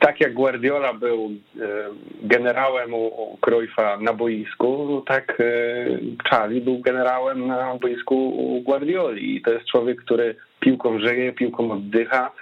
[0.00, 1.30] tak jak Guardiola był
[2.22, 5.42] generałem u Cruyffa na boisku, no tak
[6.30, 9.36] Czali był generałem na boisku u Guardioli.
[9.36, 12.32] I to jest człowiek, który piłką żyje, piłką oddycha,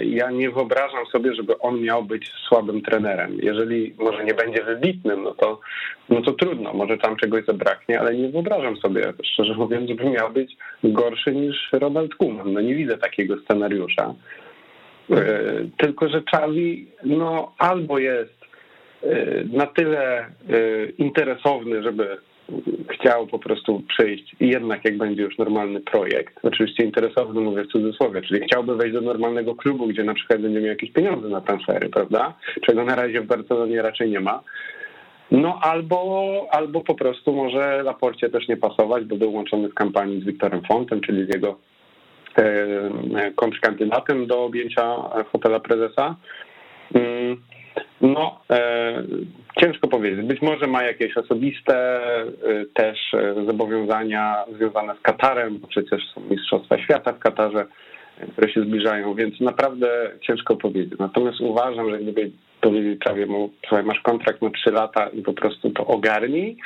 [0.00, 3.38] ja nie wyobrażam sobie, żeby on miał być słabym trenerem.
[3.42, 5.60] Jeżeli może nie będzie wybitnym, no to,
[6.08, 10.30] no to trudno, może tam czegoś zabraknie, ale nie wyobrażam sobie, szczerze mówiąc, żeby miał
[10.30, 12.52] być gorszy niż Ronald Koeman.
[12.52, 14.14] No nie widzę takiego scenariusza.
[15.10, 15.42] E,
[15.76, 18.44] tylko, że Charlie no albo jest
[19.02, 20.26] e, na tyle
[20.98, 22.18] interesowny, żeby
[22.90, 28.22] chciał po prostu przyjść jednak jak będzie już normalny projekt, oczywiście interesowny mówię w cudzysłowie,
[28.22, 31.88] czyli chciałby wejść do normalnego klubu, gdzie na przykład będzie miał jakieś pieniądze na transfery,
[31.88, 32.34] prawda?
[32.66, 34.42] Czego na razie w Barcelonie raczej nie ma.
[35.30, 40.20] No albo, albo po prostu może Laporcie też nie pasować, bo był łączony w kampanii
[40.20, 41.58] z Wiktorem Fontem, czyli z jego
[42.38, 44.96] e, kontrkandydatem do objęcia
[45.32, 46.16] fotela prezesa.
[48.00, 49.02] No, e,
[49.60, 50.26] ciężko powiedzieć.
[50.26, 52.30] Być może ma jakieś osobiste e,
[52.74, 57.66] też e, zobowiązania związane z Katarem, bo przecież są Mistrzostwa Świata w Katarze,
[58.32, 60.98] które się zbliżają, więc naprawdę ciężko powiedzieć.
[60.98, 65.32] Natomiast uważam, że gdyby powiedzieć prawie mu, słuchaj, masz kontrakt na trzy lata i po
[65.32, 66.56] prostu to ogarnij,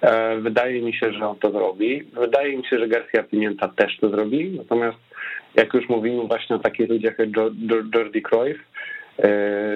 [0.00, 2.02] e, wydaje mi się, że on to zrobi.
[2.02, 4.50] Wydaje mi się, że Garcia Pimienta też to zrobi.
[4.50, 4.98] Natomiast
[5.54, 7.28] jak już mówimy właśnie o takich ludziach jak
[7.94, 8.60] Jordi Cruyff,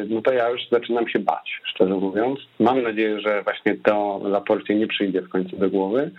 [0.08, 2.40] no to ja już zaczynam się bać, szczerze mówiąc.
[2.60, 6.10] Mam nadzieję, że właśnie to Laporcie nie przyjdzie w końcu do głowy,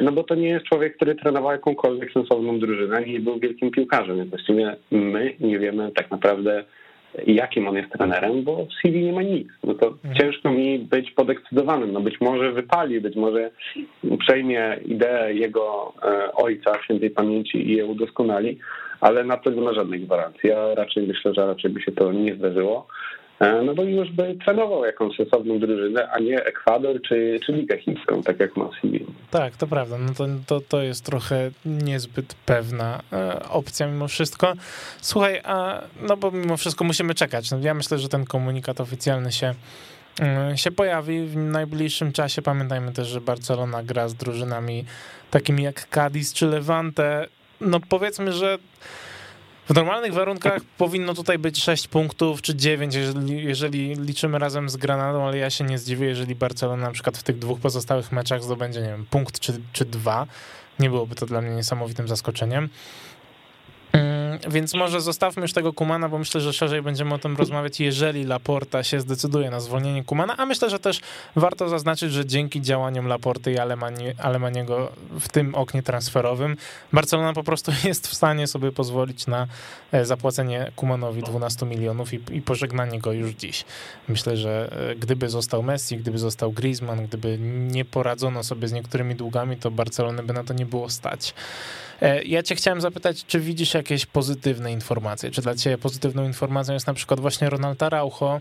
[0.00, 4.16] no bo to nie jest człowiek, który trenował jakąkolwiek sensowną drużynę i był wielkim piłkarzem,
[4.16, 6.64] więc właściwie my nie wiemy tak naprawdę,
[7.26, 9.48] jakim on jest trenerem, bo w CV nie ma nic.
[9.64, 10.14] No to mhm.
[10.14, 11.92] ciężko mi być podekscytowanym.
[11.92, 13.50] No być może wypali, być może
[14.18, 18.58] przejmie ideę jego e, ojca świętej pamięci i je udoskonali,
[19.02, 20.50] ale na to nie ma żadnej gwarancji.
[20.50, 22.86] Ja raczej myślę, że raczej by się to nie zdarzyło.
[23.40, 27.78] e, no bo już by trenował jakąś sensowną drużynę, a nie Ekwador czy, czy Ligę
[27.78, 28.70] Chińską, tak jak ma.
[29.30, 34.52] Tak, to prawda, no to, to, to jest trochę niezbyt pewna e, opcja mimo wszystko.
[35.00, 37.50] Słuchaj, a, no bo mimo wszystko musimy czekać.
[37.50, 39.54] No, ja myślę, że ten komunikat oficjalny się
[40.20, 42.42] mm, się pojawi w najbliższym czasie.
[42.42, 44.84] Pamiętajmy też, że Barcelona gra z drużynami
[45.30, 47.26] takimi jak Cadiz czy Levante.
[47.62, 48.58] No powiedzmy, że
[49.68, 54.76] w normalnych warunkach powinno tutaj być 6 punktów czy 9, jeżeli, jeżeli liczymy razem z
[54.76, 58.42] Granadą, ale ja się nie zdziwię, jeżeli Barcelona na przykład w tych dwóch pozostałych meczach
[58.42, 60.26] zdobędzie, nie wiem, punkt czy, czy dwa.
[60.78, 62.68] Nie byłoby to dla mnie niesamowitym zaskoczeniem.
[64.50, 68.24] Więc może zostawmy już tego Kumana, bo myślę, że szerzej będziemy o tym rozmawiać, jeżeli
[68.24, 71.00] Laporta się zdecyduje na zwolnienie Kumana, a myślę, że też
[71.36, 76.56] warto zaznaczyć, że dzięki działaniom Laporty i Alemani, Alemaniego w tym oknie transferowym
[76.92, 79.46] Barcelona po prostu jest w stanie sobie pozwolić na
[79.92, 83.64] e, zapłacenie Kumanowi 12 milionów i, i pożegnanie go już dziś.
[84.08, 89.14] Myślę, że e, gdyby został Messi, gdyby został Griezmann, gdyby nie poradzono sobie z niektórymi
[89.14, 91.34] długami, to Barcelony by na to nie było stać.
[92.02, 95.30] E, ja cię chciałem zapytać, czy widzisz jakieś pozytywne informacje?
[95.30, 98.40] Czy dla ciebie pozytywną informacją jest na przykład właśnie Ronald Araujo?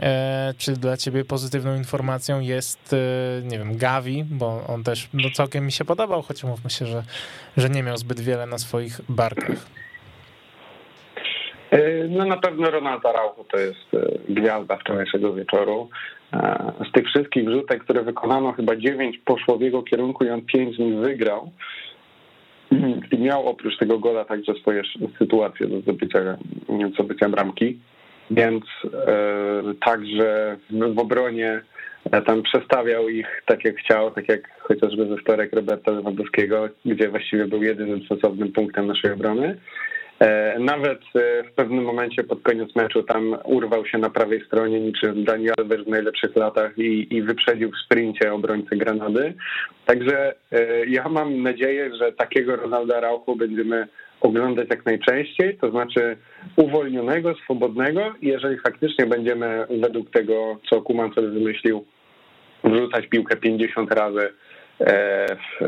[0.00, 5.30] E, czy dla ciebie pozytywną informacją jest, e, nie wiem, Gavi, bo on też no,
[5.34, 7.02] całkiem mi się podobał, choć mówmy się, że,
[7.56, 9.66] że nie miał zbyt wiele na swoich barkach.
[12.08, 13.86] No na pewno Ronald Araujo to jest
[14.28, 15.88] gwiazda wczorajszego wieczoru.
[16.88, 20.76] Z tych wszystkich wrzutek, które wykonano, chyba dziewięć poszło w jego kierunku i on pięć
[20.76, 21.50] z nich wygrał.
[23.12, 24.82] I miał oprócz tego gola także swoje
[25.18, 26.38] sytuacje do zdobycia,
[26.94, 27.78] zdobycia bramki,
[28.30, 28.64] więc
[29.06, 31.62] e, także w, obronie
[32.12, 37.08] e, tam przestawiał ich tak jak chciał, tak jak chociażby ze wtorek Roberta Lewandowskiego, gdzie
[37.08, 39.56] właściwie był jedynym sensownym punktem naszej obrony.
[40.22, 44.80] E, nawet e, w pewnym momencie pod koniec meczu tam urwał się na prawej stronie
[44.80, 49.34] niczym Daniel Alves w najlepszych latach i, i wyprzedził w sprincie obrońcę Granady.
[49.86, 53.88] Także e, ja mam nadzieję, że takiego Ronalda Rauchu będziemy
[54.20, 56.16] oglądać jak najczęściej, to znaczy
[56.56, 61.84] uwolnionego, swobodnego i jeżeli faktycznie będziemy według tego, co Kuman sobie wymyślił,
[62.64, 64.32] wrzucać piłkę 50 razy
[64.80, 65.64] w,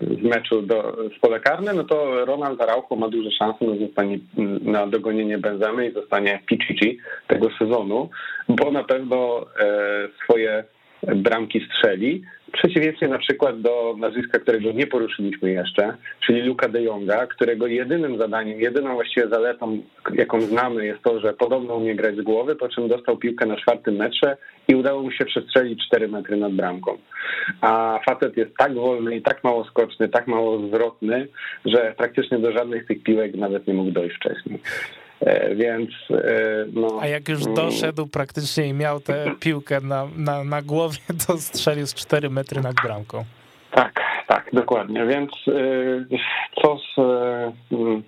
[0.00, 1.40] w meczu do, w pole
[1.74, 4.18] no to Ronald Araujo ma duże szanse na, zostanie,
[4.62, 8.10] na dogonienie Benzemy i zostanie Pichichi tego sezonu,
[8.48, 10.64] bo na pewno e, swoje
[11.16, 12.22] bramki strzeli.
[12.54, 18.18] Przeciwieństwie na przykład do nazwiska, którego nie poruszyliśmy jeszcze, czyli Luka de Jonga, którego jedynym
[18.18, 19.82] zadaniem, jedyną właściwie zaletą,
[20.14, 23.56] jaką znamy, jest to, że podobno umie grać z głowy, po czym dostał piłkę na
[23.56, 24.36] czwartym metrze
[24.68, 26.98] i udało mu się przestrzelić 4 metry nad bramką.
[27.60, 31.28] A facet jest tak wolny i tak mało skoczny, tak mało zwrotny,
[31.64, 34.58] że praktycznie do żadnych tych piłek nawet nie mógł dojść wcześniej.
[35.24, 36.98] E, więc e, no.
[37.00, 37.54] A jak już mm.
[37.54, 42.60] doszedł praktycznie i miał tę piłkę na, na, na głowie, to strzelił z 4 metry
[42.60, 43.24] nad bramką.
[43.70, 45.06] Tak, tak, dokładnie.
[45.06, 46.18] Więc e,
[46.62, 46.98] co z.
[47.72, 48.02] Mm,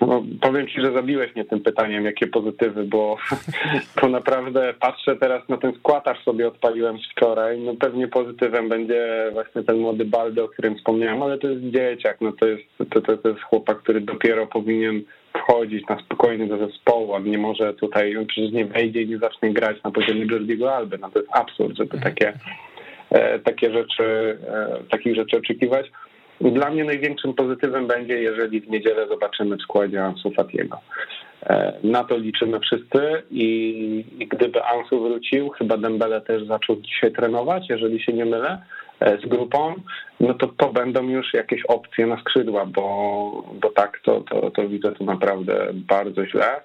[0.00, 3.16] no, powiem ci, że zabiłeś mnie tym pytaniem, jakie pozytywy, bo,
[4.02, 7.60] bo naprawdę patrzę teraz na ten skład, aż sobie odpaliłem wczoraj.
[7.60, 12.16] No pewnie pozytywem będzie właśnie ten młody Baldo, o którym wspomniałem, ale to jest dzieciak,
[12.20, 15.02] no to jest, to, to, to jest chłopak, który dopiero powinien
[15.38, 19.18] wchodzić na spokojnie do zespołu, a nie może tutaj, on przecież nie wejdzie i nie
[19.18, 20.98] zacznie grać na poziomie Jordiego Alby.
[20.98, 22.14] No to jest absurd, żeby mhm.
[22.14, 22.32] takie,
[23.10, 25.90] e, takie rzeczy, e, takich rzeczy oczekiwać.
[26.40, 30.78] Dla mnie największym pozytywem będzie, jeżeli w niedzielę zobaczymy w składzie Ansu Fatiego.
[31.42, 37.12] E, na to liczymy wszyscy i, i gdyby Ansu wrócił, chyba Dembele też zaczął dzisiaj
[37.12, 38.58] trenować, jeżeli się nie mylę,
[39.00, 39.74] z grupą,
[40.20, 44.68] no to to będą już jakieś opcje na skrzydła, bo, bo tak to, to, to
[44.68, 46.60] widzę to naprawdę bardzo źle.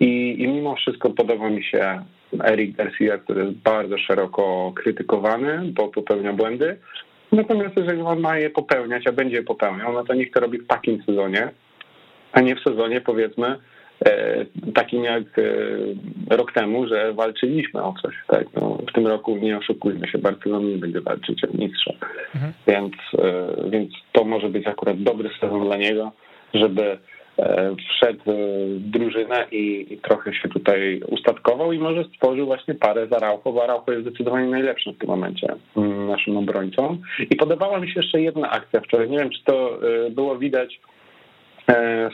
[0.00, 2.04] I, I mimo wszystko podoba mi się
[2.44, 6.76] Eric Garcia, który jest bardzo szeroko krytykowany, bo popełnia błędy.
[7.32, 10.58] Natomiast jeżeli on ma je popełniać, a będzie je popełniał, no to niech to robi
[10.58, 11.48] w takim sezonie,
[12.32, 13.79] a nie w sezonie powiedzmy E,
[14.74, 18.14] takim jak e, rok temu, że walczyliśmy o coś.
[18.26, 18.46] Tak?
[18.54, 21.92] No, w tym roku nie oszukujmy się, Barcelona nie będzie walczyć o mistrza.
[22.34, 22.52] Mhm.
[22.66, 26.12] Więc, e, więc to może być akurat dobry sezon dla niego,
[26.54, 26.98] żeby
[27.88, 33.12] wszedł w drużynę i, i, trochę się tutaj ustatkował i może stworzył właśnie parę z
[33.12, 36.98] Araujo, bo Araujo jest zdecydowanie najlepszym w tym momencie mm, naszym obrońcą.
[37.30, 39.10] I podobała mi się jeszcze jedna akcja wczoraj.
[39.10, 39.78] Nie wiem, czy to
[40.10, 40.99] było widać E,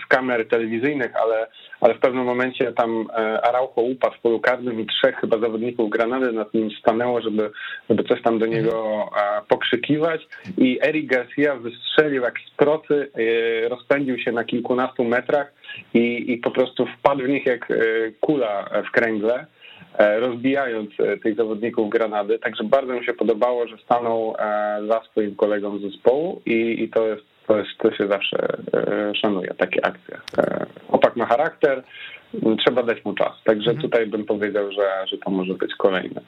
[0.02, 1.46] z kamer telewizyjnych, ale,
[1.80, 5.90] ale w pewnym momencie tam e, Araujo upadł w polu karnym i trzech chyba zawodników
[5.90, 7.50] Granady nad nim stanęło, żeby,
[7.90, 10.26] żeby coś tam do niego e, pokrzykiwać
[10.58, 13.10] i Eric Garcia wystrzelił jak z procy,
[13.68, 15.52] rozpędził się na kilkunastu metrach
[15.94, 17.72] i, i po prostu wpadł w nich jak
[18.20, 19.46] kula w kręgle.
[19.98, 20.90] rozbijając
[21.22, 22.38] tych zawodników Granady.
[22.38, 24.34] Także bardzo mi się podobało, że stanął
[24.88, 28.56] za swoim kolegą z zespołu i, i to jest to, jest, to się zawsze
[29.22, 30.18] szanuje, takie akcje.
[30.88, 31.82] Chłopak ma charakter,
[32.58, 33.32] trzeba dać mu czas.
[33.44, 33.82] Także mhm.
[33.82, 36.20] tutaj bym powiedział, że, że to może być kolejny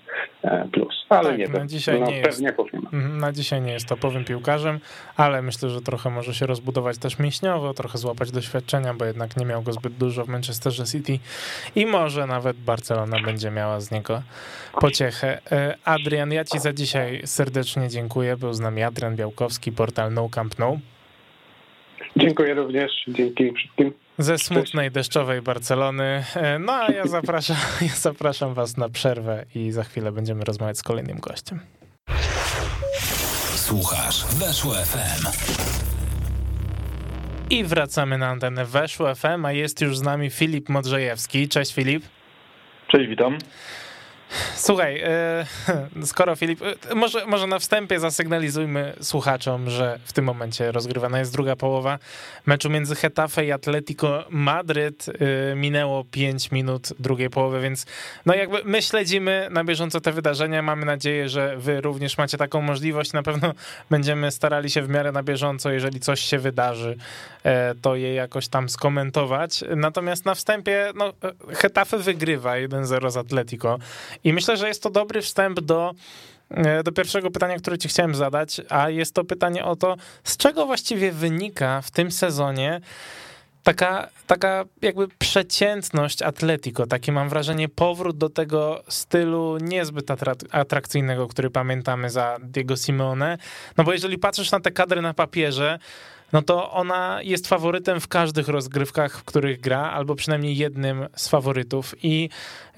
[0.42, 1.06] e, plus.
[1.08, 4.24] Ale tak, nie, na dzisiaj no, nie pewnie jest, mhm, Na dzisiaj nie jest topowym
[4.24, 4.80] piłkarzem,
[5.16, 9.46] ale myślę, że trochę może się rozbudować też mięśniowo, trochę złapać doświadczenia, bo jednak nie
[9.46, 11.18] miał go zbyt dużo w Manchesterze City
[11.76, 14.22] i może nawet Barcelona będzie miała z niego
[14.80, 15.38] pociechę.
[15.52, 18.36] E, Adrian, ja ci za dzisiaj serdecznie dziękuję.
[18.36, 20.78] Był z nami Adrian Białkowski, portal No Camp No.
[22.16, 26.24] Dziękuję również, dzięki wszystkim ze smutnej, deszczowej Barcelony.
[26.36, 27.56] E, no a ja zapraszam,
[27.88, 31.60] ja zapraszam was na przerwę i za chwilę będziemy rozmawiać z kolejnym gościem.
[33.56, 35.26] Słuchasz Weszło FM.
[37.50, 41.48] I wracamy na antenę Weszło FM, a jest już z nami Filip Modrzejewski.
[41.48, 42.04] Cześć Filip.
[42.88, 43.38] Cześć, witam.
[44.56, 45.46] Słuchaj, e,
[46.04, 46.60] skoro Filip,
[46.90, 51.98] e, może, może na wstępie zasygnalizujmy słuchaczom, że w tym momencie rozgrywana jest druga połowa
[52.46, 55.06] meczu między Hetafe i Atletico Madryt.
[55.08, 57.86] E, minęło 5 minut drugiej połowy, więc
[58.26, 60.62] no jakby my śledzimy na bieżąco te wydarzenia.
[60.62, 63.12] Mamy nadzieję, że wy również macie taką możliwość.
[63.12, 63.54] Na pewno
[63.90, 66.96] będziemy starali się w miarę na bieżąco, jeżeli coś się wydarzy,
[67.82, 69.64] to je jakoś tam skomentować.
[69.76, 71.12] Natomiast na wstępie, no,
[71.54, 73.78] Hetafe wygrywa 1-0 z Atletico
[74.24, 75.94] i myślę, że jest to dobry wstęp do
[76.50, 80.36] e, do pierwszego pytania, które ci chciałem zadać, a jest to pytanie o to, z
[80.36, 82.80] czego właściwie wynika w tym sezonie
[83.62, 90.10] taka, taka jakby przeciętność Atletico, taki mam wrażenie powrót do tego stylu niezbyt
[90.50, 93.38] atrakcyjnego, który pamiętamy za Diego Simeone,
[93.76, 95.78] no bo jeżeli patrzysz na te kadry na papierze,
[96.32, 101.28] no to ona jest faworytem w każdych rozgrywkach, w których gra, albo przynajmniej jednym z
[101.28, 101.94] faworytów.
[102.02, 102.28] I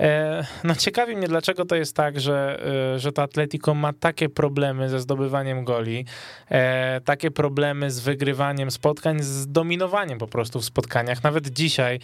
[0.01, 2.61] e, no ciekawi mnie, dlaczego to jest tak, że,
[2.95, 6.05] e, że to Atletico ma takie problemy ze zdobywaniem goli,
[6.51, 11.23] e, takie problemy z wygrywaniem spotkań, z dominowaniem po prostu w spotkaniach.
[11.23, 12.01] Nawet dzisiaj,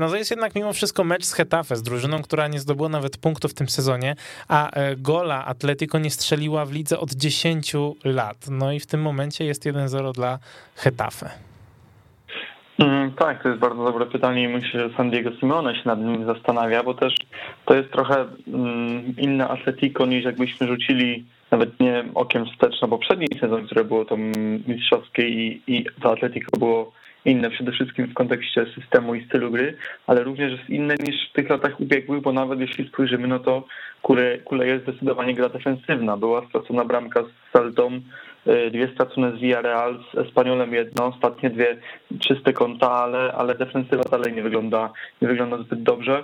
[0.00, 3.16] no to jest jednak mimo wszystko mecz z Hetafe, z drużyną, która nie zdobyła nawet
[3.16, 4.16] punktów w tym sezonie,
[4.48, 7.72] a gola Atletico nie strzeliła w lidze od 10
[8.04, 8.36] lat.
[8.50, 10.38] No i w tym momencie jest 1-0 dla
[12.78, 16.00] Mm, tak, to jest bardzo dobre pytanie i myślę, że San Diego Simone się nad
[16.00, 17.14] nim zastanawia, bo też
[17.64, 23.26] to jest trochę mm, inne Atletico niż jakbyśmy rzucili nawet nie okiem wstecz na poprzedni
[23.40, 24.16] sezon, które było to
[24.66, 26.92] mistrzowskie i, i to Atletico było
[27.24, 31.32] inne przede wszystkim w kontekście systemu i stylu gry, ale również jest inne niż w
[31.32, 33.66] tych latach ubiegłych, bo nawet jeśli spojrzymy, no to
[34.02, 36.16] Kule, Kule jest zdecydowanie gra defensywna.
[36.16, 38.00] Była stracona bramka z Saltą, y,
[38.70, 41.76] dwie stracone z Villarreal, z Espaniolem jedno, ostatnie dwie
[42.20, 46.22] czyste konta, ale, ale defensywa dalej nie wygląda, nie wygląda zbyt dobrze.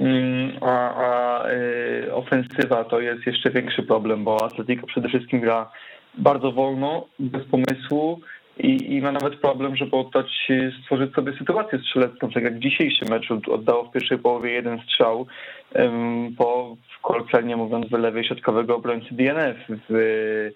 [0.00, 5.70] Mm, a, a y, ofensywa to jest jeszcze większy problem, bo Atletico przede wszystkim gra
[6.14, 8.20] bardzo wolno, bez pomysłu,
[8.58, 10.48] i, i ma nawet problem, żeby oddać,
[10.82, 15.26] stworzyć sobie sytuację strzelecką, tak jak w dzisiejszym meczu oddało w pierwszej połowie jeden strzał
[15.74, 19.56] um, po kolokwialnie mówiąc wylewie środkowego obrońcy DNF
[19.88, 20.50] w,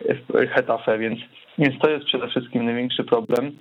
[0.00, 1.20] w Hetafe, więc,
[1.58, 3.52] więc to jest przede wszystkim największy problem.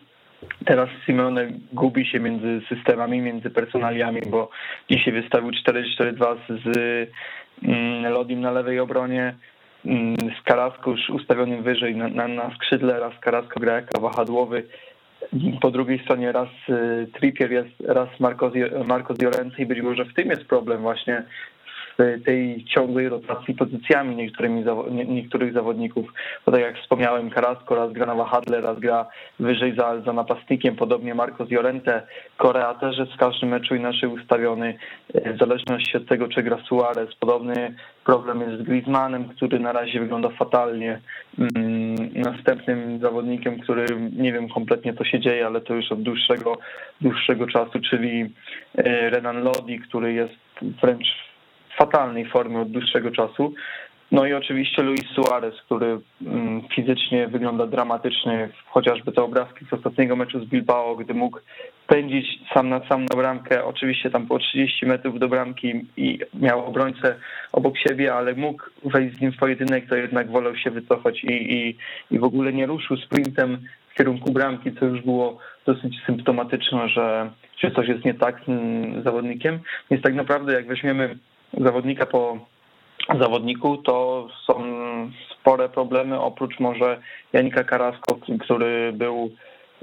[0.65, 4.49] Teraz Simeone gubi się między systemami, między personaliami, bo
[4.91, 6.77] dzisiaj wystawił 4-4-2 z
[7.63, 9.35] mm, Lodim na lewej obronie,
[9.85, 14.63] Mm, z Karasko już ustawionym wyżej na, na, na skrzydle, raz Karasko gra jako wahadłowy,
[15.61, 18.51] po drugiej stronie raz y, Trippier jest, raz Marco,
[18.85, 21.23] Marco Llorente i być może w tym jest problem właśnie
[22.25, 24.63] tej ciągłej rotacji pozycjami niektórymi,
[25.07, 26.13] niektórych zawodników.
[26.45, 29.05] Bo tak jak wspomniałem, Carrasco raz gra na wahadle, raz gra
[29.39, 32.01] wyżej za, za napastnikiem, podobnie Marcos Llorente.
[32.37, 34.77] Korea też jest w każdym meczu inaczej ustawiony,
[35.13, 37.15] w zależności od tego, czy gra Suarez.
[37.15, 41.01] Podobny problem jest z Griezmannem, który na razie wygląda fatalnie.
[41.39, 43.85] Mm, następnym zawodnikiem, który
[44.17, 46.57] nie wiem kompletnie co się dzieje, ale to już od dłuższego,
[47.01, 48.33] dłuższego czasu, czyli
[48.77, 50.35] e, Renan Lodi, który jest
[50.81, 51.24] wręcz
[51.77, 53.53] fatalnej formie od dłuższego czasu.
[54.11, 60.15] No i oczywiście Luis Suarez, który mm, fizycznie wygląda dramatycznie, chociażby te obrazki z ostatniego
[60.15, 61.39] meczu z Bilbao, gdy mógł
[61.87, 66.65] pędzić sam na sam na bramkę, oczywiście tam po 30 metrów do bramki i miał
[66.65, 67.15] obrońcę
[67.51, 71.53] obok siebie, ale mógł wejść z nim w pojedynek, to jednak wolał się wycofać i,
[71.53, 71.77] i,
[72.11, 73.57] i w ogóle nie ruszył sprintem
[73.89, 79.03] w kierunku bramki, co już było dosyć symptomatyczne, że, że coś jest nie tak z
[79.03, 79.59] zawodnikiem.
[79.91, 81.17] Więc tak naprawdę jak weźmiemy
[81.61, 82.37] zawodnika po
[83.19, 84.63] zawodniku, to są
[85.33, 87.01] spore problemy, oprócz może
[87.33, 89.31] Janika Karasko, który był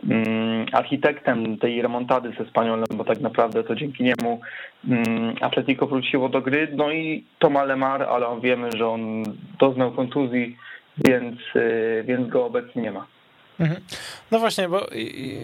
[0.09, 4.41] mm, architektem tej remontady ze Spaniolem, bo tak naprawdę to dzięki niemu
[4.89, 6.69] mm, Atletico wróciło do gry.
[6.77, 9.23] No i Toma Lemar, ale wiemy, że on
[9.59, 10.57] doznał kontuzji,
[11.05, 13.07] więc, y, więc go obecnie nie ma.
[13.61, 13.81] Mhm.
[14.31, 14.87] No właśnie, bo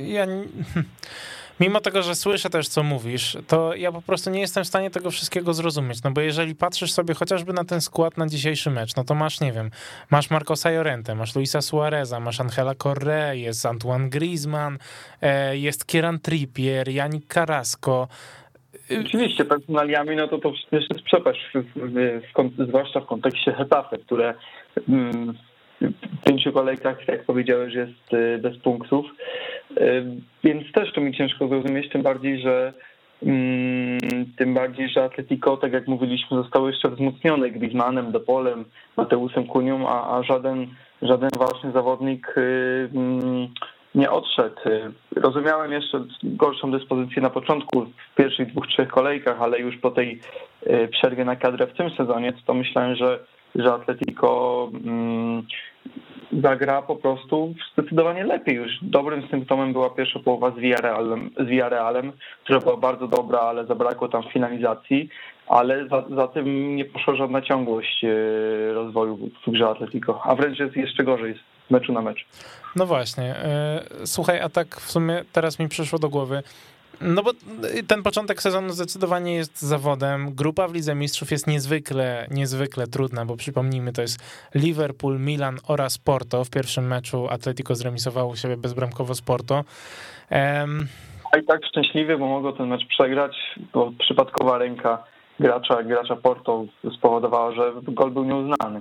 [0.07, 0.27] ja
[1.61, 4.91] mimo tego, że słyszę też, co mówisz, to ja po prostu nie jestem w stanie
[4.91, 8.97] tego wszystkiego zrozumieć, no bo jeżeli patrzysz sobie chociażby na ten skład na dzisiejszy mecz,
[8.97, 9.71] no to masz, nie wiem,
[10.11, 14.79] masz Marcosa Jorente, masz Luisa Suareza, masz Angela Correa, jest Antoine Griezmann,
[15.23, 18.09] e, jest Kieran Trippier, Janik Carrasco,
[19.01, 21.41] Oczywiście, personaliami, no to to przecież jest przepaść,
[22.69, 24.35] zwłaszcza w kontekście Hetafe, które
[24.89, 25.35] mm,
[26.25, 29.07] pięciu kolejkach, jak powiedziałeś, jest y, bez punktów.
[29.71, 30.05] Y,
[30.45, 32.73] więc też to mi ciężko zrozumieć, tym bardziej, że
[33.23, 33.99] mm,
[34.37, 38.65] tym bardziej, że Atletico, tak jak mówiliśmy, zostało jeszcze wzmocnione Griezmannem, Depolem,
[38.97, 40.67] Mateusem Kunią, a, a żaden,
[41.03, 43.49] żaden ważny zawodnik y, mm,
[43.95, 44.57] nie odszedł.
[45.17, 50.21] Rozumiałem jeszcze gorszą dyspozycję na początku, w pierwszych dwóch, trzech kolejkach, ale już po tej
[50.91, 53.19] przerwie na kadrę w tym sezonie, to myślałem, że
[53.55, 55.47] że Atletico mm,
[56.43, 58.57] zagra po prostu zdecydowanie lepiej.
[58.57, 61.49] Już dobrym symptomem była pierwsza połowa z Villarrealem, z
[62.45, 65.09] która była bardzo dobra, ale zabrakło tam finalizacji,
[65.49, 68.09] ale za, za tym nie poszła żadna ciągłość e,
[68.73, 71.35] rozwoju w grze Atletico, a wręcz jest jeszcze gorzej
[71.69, 72.27] z meczu na mecz.
[72.77, 73.37] No właśnie.
[73.37, 76.43] E, słuchaj, a tak w sumie teraz mi przyszło do głowy,
[77.01, 77.31] no bo
[77.87, 80.35] ten początek sezonu zdecydowanie jest zawodem.
[80.35, 85.99] Grupa w Lidze Mistrzów jest niezwykle, niezwykle trudna, bo przypomnijmy, to jest Liverpool, Milan oraz
[85.99, 86.45] Porto.
[86.45, 89.65] W pierwszym meczu Atletico zremisowało siebie bezbramkowo z Porto.
[90.31, 90.87] Um...
[91.33, 93.37] A i tak szczęśliwy, bo mogło ten mecz przegrać,
[93.73, 95.05] bo przypadkowa ręka
[95.41, 96.65] gracza, gracza Porto
[96.99, 98.81] spowodowała, że gol był nieuznany.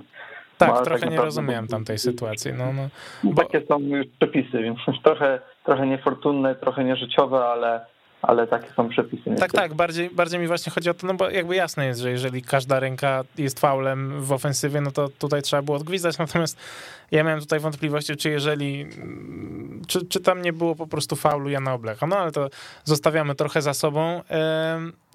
[0.58, 2.52] Tak, no, trochę tak nie rozumiałem tamtej sytuacji.
[2.52, 2.88] No, no,
[3.24, 3.42] bo...
[3.42, 7.86] Takie są już przepisy, więc trochę, trochę niefortunne, trochę nieżyciowe, ale
[8.22, 9.34] ale takie są przepisy.
[9.38, 12.10] Tak, tak, bardziej, bardziej mi właśnie chodzi o to, no bo jakby jasne jest, że
[12.10, 16.58] jeżeli każda ręka jest faulem w ofensywie, no to tutaj trzeba było odgwizdać, natomiast
[17.10, 18.86] ja miałem tutaj wątpliwości, czy jeżeli,
[19.86, 22.48] czy, czy tam nie było po prostu faulu Jana Oblecha, no ale to
[22.84, 24.22] zostawiamy trochę za sobą,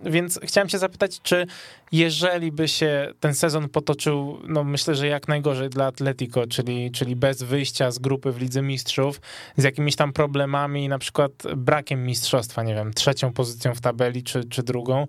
[0.06, 1.48] więc chciałem się zapytać, czy
[1.92, 7.16] jeżeli by się ten sezon potoczył, no myślę, że jak najgorzej dla Atletico, czyli, czyli
[7.16, 9.22] bez wyjścia z grupy w Lidze Mistrzów,
[9.58, 14.44] z jakimiś tam problemami, na przykład brakiem mistrzostwa, nie wiem, trzecią pozycją w tabeli, czy,
[14.44, 15.08] czy drugą,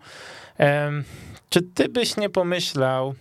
[1.49, 3.15] czy ty byś nie pomyślał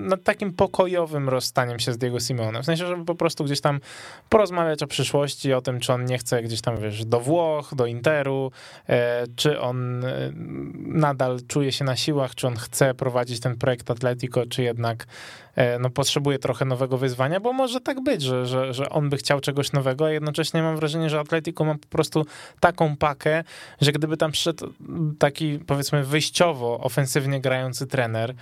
[0.00, 2.62] nad takim pokojowym rozstaniem się z Diego Simeone?
[2.62, 3.80] W sensie, żeby po prostu gdzieś tam
[4.28, 7.86] porozmawiać o przyszłości, o tym, czy on nie chce gdzieś tam, wiesz, do Włoch, do
[7.86, 8.52] Interu,
[8.88, 10.32] e, czy on e,
[10.76, 15.06] nadal czuje się na siłach, czy on chce prowadzić ten projekt Atletico, czy jednak
[15.54, 19.16] e, no, potrzebuje trochę nowego wyzwania, bo może tak być, że, że, że on by
[19.16, 22.26] chciał czegoś nowego, a jednocześnie mam wrażenie, że Atletico ma po prostu
[22.60, 23.44] taką pakę,
[23.80, 24.72] że gdyby tam przyszedł
[25.18, 28.34] taki, powiedzmy, wyjściowo ofensywnie grający trener,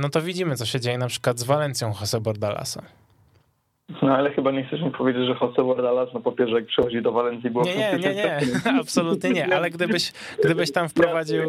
[0.00, 2.82] no to widzimy, co się dzieje na przykład z Walencją Jose Bordalasa.
[4.02, 7.02] No ale chyba nie chcesz mi powiedzieć, że Jose Bordalas, no po pierwsze jak przychodzi
[7.02, 7.64] do Walencji było...
[7.64, 8.40] Nie, nie, nie, nie,
[8.80, 10.12] absolutnie nie, ale gdybyś,
[10.44, 11.42] gdybyś tam wprowadził...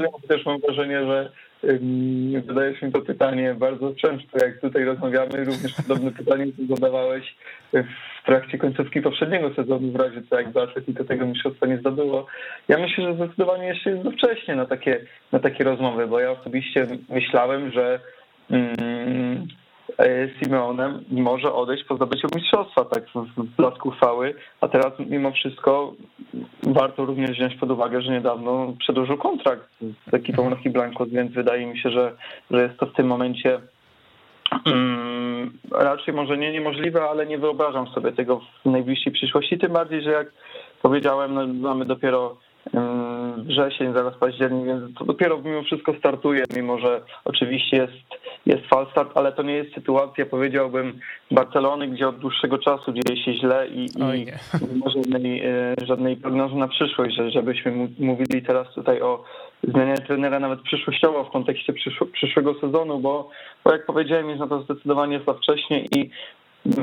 [0.00, 1.32] Ja, też mam wrażenie, że
[2.46, 7.36] Zadajesz mi to pytanie bardzo często, jak tutaj rozmawiamy, również podobne pytanie zadawałeś
[7.72, 12.26] w trakcie końcówki poprzedniego sezonu, w razie co jakby Atletico tego mistrzostwa nie zdobyło.
[12.68, 15.00] Ja myślę, że zdecydowanie jeszcze jest za wcześnie na takie,
[15.32, 18.00] na takie rozmowy, bo ja osobiście myślałem, że
[18.50, 19.46] mm,
[20.42, 23.04] Simeonem może odejść po zdobyciu mistrzostwa, tak
[23.36, 25.94] w blasku chwały, a teraz mimo wszystko
[26.62, 29.68] warto również wziąć pod uwagę, że niedawno przedłużył kontrakt
[30.10, 32.12] z ekipą Rocky Blancos, więc wydaje mi się, że,
[32.50, 33.60] że jest to w tym momencie
[34.66, 40.02] um, raczej może nie niemożliwe, ale nie wyobrażam sobie tego w najbliższej przyszłości, tym bardziej,
[40.02, 40.32] że jak
[40.82, 42.36] powiedziałem, no, mamy dopiero
[43.36, 47.92] wrzesień, zaraz październik, więc to dopiero mimo wszystko startuje, mimo że oczywiście jest,
[48.46, 50.98] jest fal start, ale to nie jest sytuacja, powiedziałbym,
[51.30, 54.38] Barcelony, gdzie od dłuższego czasu dzieje się źle i, i nie.
[54.84, 59.24] ma żadnej, e, żadnej prognozy na przyszłość, że, żebyśmy mówili teraz tutaj o
[59.62, 63.30] zmianie trenera nawet przyszłościowo w kontekście przyszł, przyszłego sezonu, bo,
[63.64, 66.10] bo jak powiedziałem, jest na to zdecydowanie za wcześnie i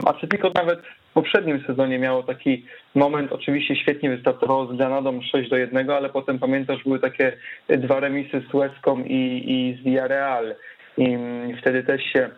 [0.06, 0.80] Atletico nawet
[1.12, 6.10] w poprzednim sezonie miało taki moment, oczywiście świetnie wystartowało z Granadą 6 do 1, ale
[6.10, 7.38] potem pamiętasz, były takie
[7.70, 10.56] dwa remisy z Łeską i, i z Villarreal
[10.98, 11.18] i
[11.62, 12.30] wtedy też się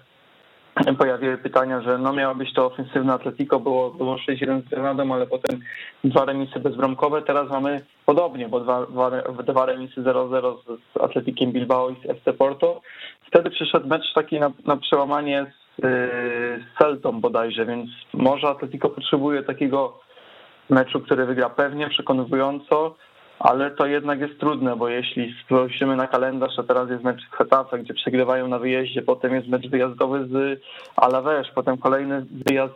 [0.98, 5.28] pojawiły pytania, że no miała być to ofensywne Atletico, było, było 6-1 z Granadą, ale
[5.28, 5.60] potem
[6.04, 9.12] dwa remisy bezbramkowe, teraz mamy podobnie, bo dwa, dwa,
[9.44, 10.56] dwa remisy 0-0
[10.94, 12.82] z Atletikiem Bilbao i z FC Porto.
[13.28, 15.46] Wtedy przyszedł mecz taki na, na przełamanie
[15.80, 20.00] z z Celtą bodajże, więc może Atletico potrzebuje takiego
[20.70, 22.96] meczu, który wygra pewnie, przekonująco,
[23.40, 27.36] ale to jednak jest trudne, bo jeśli spojrzymy na kalendarz, a teraz jest mecz z
[27.36, 30.62] Hetafe, gdzie przegrywają na wyjeździe, potem jest mecz wyjazdowy z
[30.96, 32.76] Alaves, potem kolejny wyjazd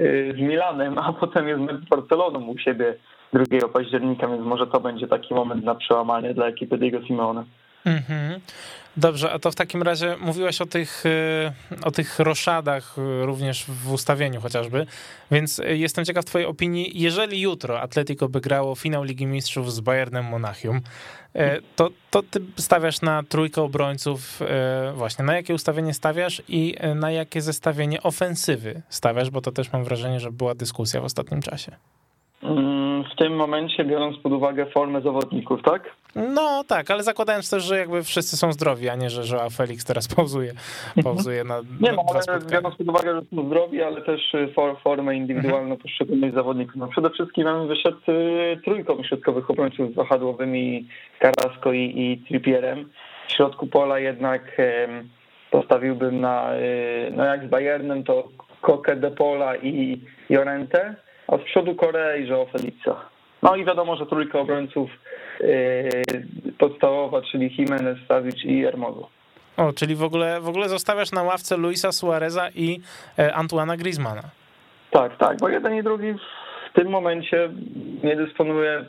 [0.00, 2.94] y, z Milanem, a potem jest mecz z Barceloną u siebie
[3.32, 7.44] 2 października, więc może to będzie taki moment na przełamanie dla ekipy Diego Simeone.
[7.84, 8.40] Mhm.
[8.98, 13.64] Dobrze, a to w takim razie mówiłeś o tych, y, o tych roszadach y, również
[13.64, 14.86] w ustawieniu chociażby,
[15.30, 16.90] więc jestem ciekaw twojej opinii.
[16.94, 21.40] Jeżeli jutro Atletico by grało finał Ligi Mistrzów z Bayernem Monachium, y,
[21.76, 24.40] to, to ty stawiasz na trójkę obrońców
[24.94, 25.24] właśnie.
[25.24, 30.20] Na jakie ustawienie stawiasz i na jakie zestawienie ofensywy stawiasz, bo to też mam wrażenie,
[30.20, 31.72] że była dyskusja w ostatnim czasie.
[33.18, 35.82] W tym momencie, biorąc pod uwagę formę zawodników, tak?
[36.14, 39.84] No tak, ale zakładając też, że jakby wszyscy są zdrowi, a nie, że, że Felix
[39.84, 40.52] teraz pauzuje,
[41.04, 44.76] pauzuje na Nie, no, ale biorąc pod uwagę, że są zdrowi, ale też y, for,
[44.84, 45.80] formę indywidualną mhm.
[45.80, 46.76] poszczególnych zawodników.
[46.76, 50.88] No przede wszystkim mamy wyszedł y, trójką środkowych obrońców z wahadłowymi
[51.22, 52.88] Carrasco i, i Trippierem.
[53.28, 54.42] W środku pola jednak
[55.50, 58.28] postawiłbym na, y, no jak z Bayernem, to
[58.60, 60.00] Koke de Pola i
[60.30, 62.96] Jorente a z przodu Korei, że Felixa.
[63.42, 64.90] No i wiadomo, że trójka obrońców
[65.40, 65.90] yy,
[66.58, 69.08] podstawowa, czyli Jimenez, Savic i Hermoso.
[69.56, 72.80] O, czyli w ogóle, w ogóle zostawiasz na ławce Luisa Suareza i
[73.18, 74.22] e, Antoana Griezmana.
[74.90, 76.14] Tak, tak, bo jeden i drugi
[76.70, 77.50] w tym momencie
[78.04, 78.84] nie dysponuje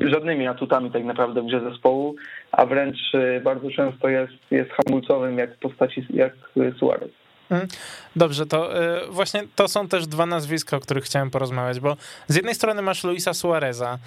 [0.00, 2.16] żadnymi atutami tak naprawdę w grze zespołu,
[2.52, 6.32] a wręcz y, bardzo często jest, jest hamulcowym jak w postaci jak
[6.78, 7.10] Suarez.
[7.50, 7.68] Mhm.
[8.16, 11.96] Dobrze, to y, właśnie to są też dwa nazwiska, o których chciałem porozmawiać, bo
[12.28, 13.98] z jednej strony masz Luisa Suareza.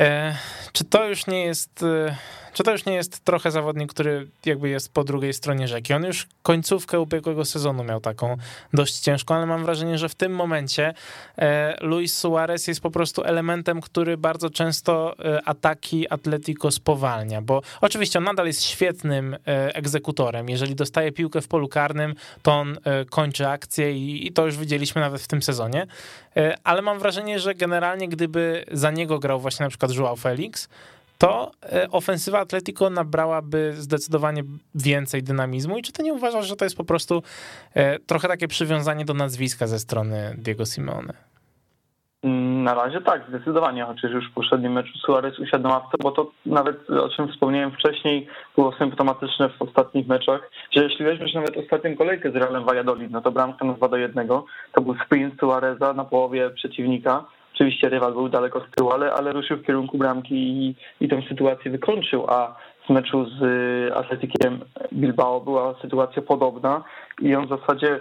[0.00, 0.36] E,
[0.72, 2.14] czy to już nie jest y,
[2.54, 5.94] czy to już nie jest trochę zawodnik, który jakby jest po drugiej stronie rzeki?
[5.94, 8.36] On już końcówkę ubiegłego sezonu miał taką
[8.72, 10.94] dość ciężką, ale mam wrażenie, że w tym momencie
[11.38, 17.62] e, Luis Suarez jest po prostu elementem, który bardzo często e, ataki Atletico spowalnia, bo
[17.80, 20.48] oczywiście on nadal jest świetnym e, egzekutorem.
[20.48, 22.78] Jeżeli dostaje piłkę w polu karnym, to on
[23.10, 25.86] kończy akcję i to już widzieliśmy nawet w tym sezonie,
[26.64, 30.68] ale mam wrażenie, że generalnie gdyby za niego grał właśnie na przykład Joao Felix,
[31.18, 34.42] to e, ofensywa Atletico nabrałaby zdecydowanie
[34.74, 35.78] więcej dynamizmu.
[35.78, 37.22] I czy ty nie uważasz, że to jest po prostu
[37.74, 41.14] e, trochę takie przywiązanie do nazwiska ze strony Diego Simeone?
[42.64, 46.30] Na razie tak, zdecydowanie, chociaż już w poprzednim meczu Suarez usiadł na ławce, bo to
[46.46, 51.96] nawet, o czym wspomniałem wcześniej, było symptomatyczne w ostatnich meczach, że jeśli weźmiesz nawet ostatnią
[51.96, 54.28] kolejkę z Realem Valladolid, no to bramka na 2 do 1,
[54.72, 57.24] to był sprint Suareza na połowie przeciwnika,
[57.54, 61.22] Oczywiście rywal był daleko z tyłu, ale, ale ruszył w kierunku bramki i, i tę
[61.28, 64.60] sytuację wykończył, a w meczu z y, Atletikiem
[64.92, 66.84] Bilbao była sytuacja podobna
[67.22, 68.00] i on w zasadzie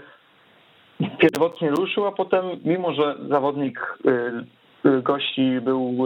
[1.17, 5.97] pierwotnie ruszył, a potem mimo, że zawodnik y, y, gości był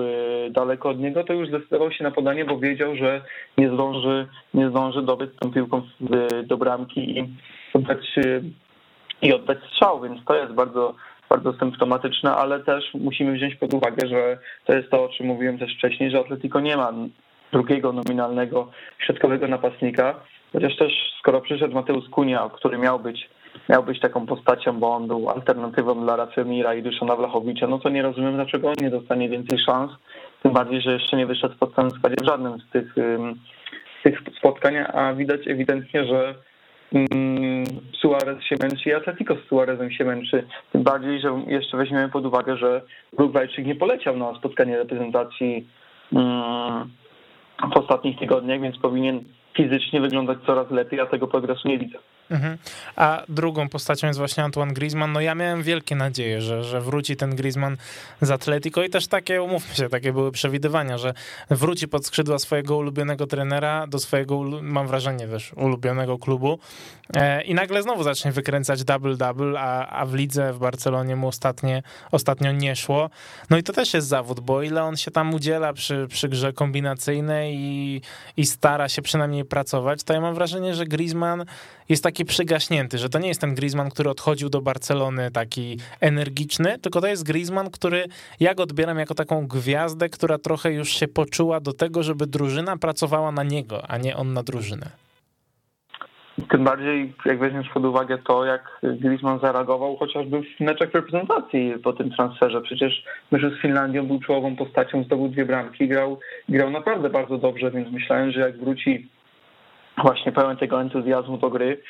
[0.52, 3.22] daleko od niego, to już zdecydował się na podanie, bo wiedział, że
[3.58, 5.82] nie zdąży, nie zdąży dobyć tą piłką
[6.44, 7.28] do bramki i
[7.74, 8.16] oddać,
[9.22, 10.96] i oddać strzał, więc to jest bardzo
[11.30, 15.58] bardzo symptomatyczne, ale też musimy wziąć pod uwagę, że to jest to, o czym mówiłem
[15.58, 16.94] też wcześniej, że Atletico nie ma
[17.52, 20.16] drugiego nominalnego środkowego napastnika,
[20.54, 23.30] chociaż też skoro przyszedł Mateusz Kunia, który miał być
[23.70, 27.90] miał być taką postacią, bo on był alternatywą dla Racemira i Duszana Wlachowicza, no to
[27.90, 29.92] nie rozumiem, dlaczego on nie dostanie więcej szans,
[30.44, 32.94] tym bardziej, że jeszcze nie wyszedł w podstawowym składzie w żadnym z tych,
[34.00, 36.36] z tych spotkań, a widać ewidentnie, że
[38.02, 40.48] Suarez się męczy i Atletico z Suarezem się męczy.
[40.72, 42.82] Tym bardziej, że jeszcze weźmiemy pod uwagę, że
[43.12, 45.68] Urugwajczyk nie poleciał na spotkanie reprezentacji
[46.14, 46.90] mm,
[47.74, 49.24] w ostatnich tygodniach, więc powinien
[49.54, 51.98] fizycznie wyglądać coraz lepiej, a tego progresu nie widzę.
[52.32, 52.58] Mhm.
[52.96, 55.12] A drugą postacią jest właśnie Antoine Griezmann.
[55.12, 57.78] No ja miałem wielkie nadzieje, że, że wróci ten Griezmann
[58.22, 61.14] z Atletico i też takie, umówmy się, takie były przewidywania, że
[61.50, 66.60] wróci pod skrzydła swojego ulubionego trenera, do swojego, mam wrażenie też, ulubionego klubu
[67.16, 71.84] e, i nagle znowu zacznie wykręcać double-double, a, a w lidze w Barcelonie mu ostatnie,
[72.12, 73.10] ostatnio nie szło.
[73.50, 76.54] No i to też jest zawód, bo ile on się tam udziela przy, przy grze
[76.54, 78.02] kombinacyjnej i,
[78.38, 81.46] i stara się przynajmniej pracować, to ja mam wrażenie, że Griezmann
[81.90, 86.80] jest taki przygaśnięty, że to nie jest ten Griezmann, który odchodził do Barcelony taki energiczny,
[86.80, 88.06] tylko to jest Griezmann, który
[88.40, 92.78] ja go odbieram jako taką gwiazdę, która trochę już się poczuła do tego, żeby drużyna
[92.78, 94.92] pracowała na niego, a nie on na drużynę.
[96.50, 101.94] Tym bardziej, jak weźmiesz pod uwagę to, jak Griezmann zareagował chociażby w meczach reprezentacji po
[101.94, 102.62] tym transferze.
[102.62, 107.72] Przecież mecz z Finlandią był czołową postacią, zdobył dwie bramki, grał, grał naprawdę bardzo dobrze,
[107.72, 109.08] więc myślałem, że jak wróci
[109.98, 111.82] właśnie pełen tego entuzjazmu do gry,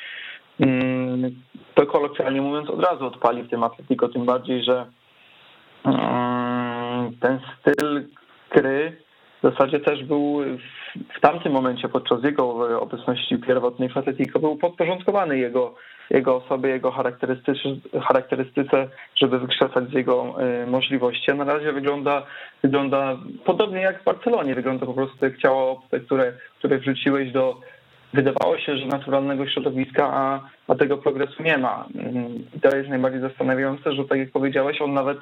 [0.60, 1.30] mm,
[1.74, 4.86] to kolokwialnie mówiąc od razu odpali w tym Atletico, tym bardziej, że
[5.84, 8.08] mm, ten styl
[8.50, 8.96] gry
[9.42, 10.40] w zasadzie też był
[11.16, 15.74] w, tamtym momencie, podczas jego obecności pierwotnej w Atletico, był podporządkowany jego,
[16.10, 16.90] jego osobie, jego
[18.00, 21.30] charakterystyce, żeby wykrzesać z jego y, możliwości.
[21.30, 22.26] A na razie wygląda,
[22.62, 24.54] wygląda podobnie jak w Barcelonie.
[24.54, 27.60] Wygląda po prostu jak ciało, które, które wrzuciłeś do,
[28.12, 31.86] wydawało się, że naturalnego środowiska, a, a tego progresu nie ma.
[32.54, 35.18] I to jest najbardziej zastanawiające, że tak jak powiedziałeś, on nawet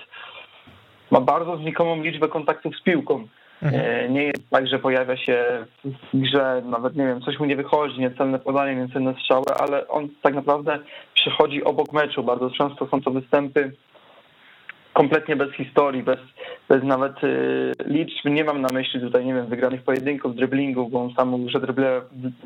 [1.10, 3.28] ma bardzo znikomą liczbę kontaktów z piłką.
[3.62, 3.84] Mhm.
[3.84, 7.56] E, nie jest tak, że pojawia się w grze, nawet nie wiem, coś mu nie
[7.56, 10.78] wychodzi, niecelne podanie, niecelne strzały, ale on tak naprawdę
[11.14, 12.22] przychodzi obok meczu.
[12.22, 13.72] Bardzo często są to występy
[14.96, 16.18] kompletnie bez historii, bez,
[16.68, 18.24] bez nawet y, liczb.
[18.24, 21.60] Nie mam na myśli tutaj, nie wiem, wygranych pojedynków, driblingów, bo on sam mówił, że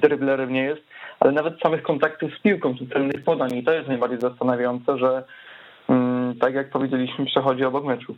[0.03, 0.83] dribler, nie jest,
[1.21, 3.55] ale nawet samych kontaktów z piłką, celnych podań.
[3.55, 5.25] I to jest najbardziej zastanawiające, że
[5.89, 8.17] mm, tak jak powiedzieliśmy, przechodzi obok meczu.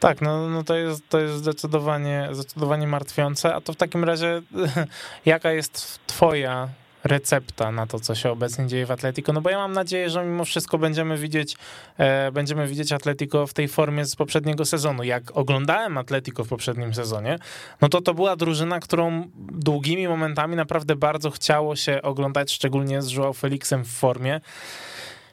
[0.00, 3.54] Tak, no, no to, jest, to jest zdecydowanie, zdecydowanie martwiące.
[3.54, 4.42] A to w takim razie,
[5.26, 6.68] jaka jest twoja
[7.04, 10.24] recepta na to, co się obecnie dzieje w Atletico, no bo ja mam nadzieję, że
[10.24, 11.56] mimo wszystko będziemy widzieć,
[11.98, 15.02] e, będziemy widzieć Atletico w tej formie z poprzedniego sezonu.
[15.02, 17.38] Jak oglądałem Atletico w poprzednim sezonie,
[17.80, 23.12] no to to była drużyna, którą długimi momentami naprawdę bardzo chciało się oglądać, szczególnie z
[23.12, 24.40] Joao Felixem w formie.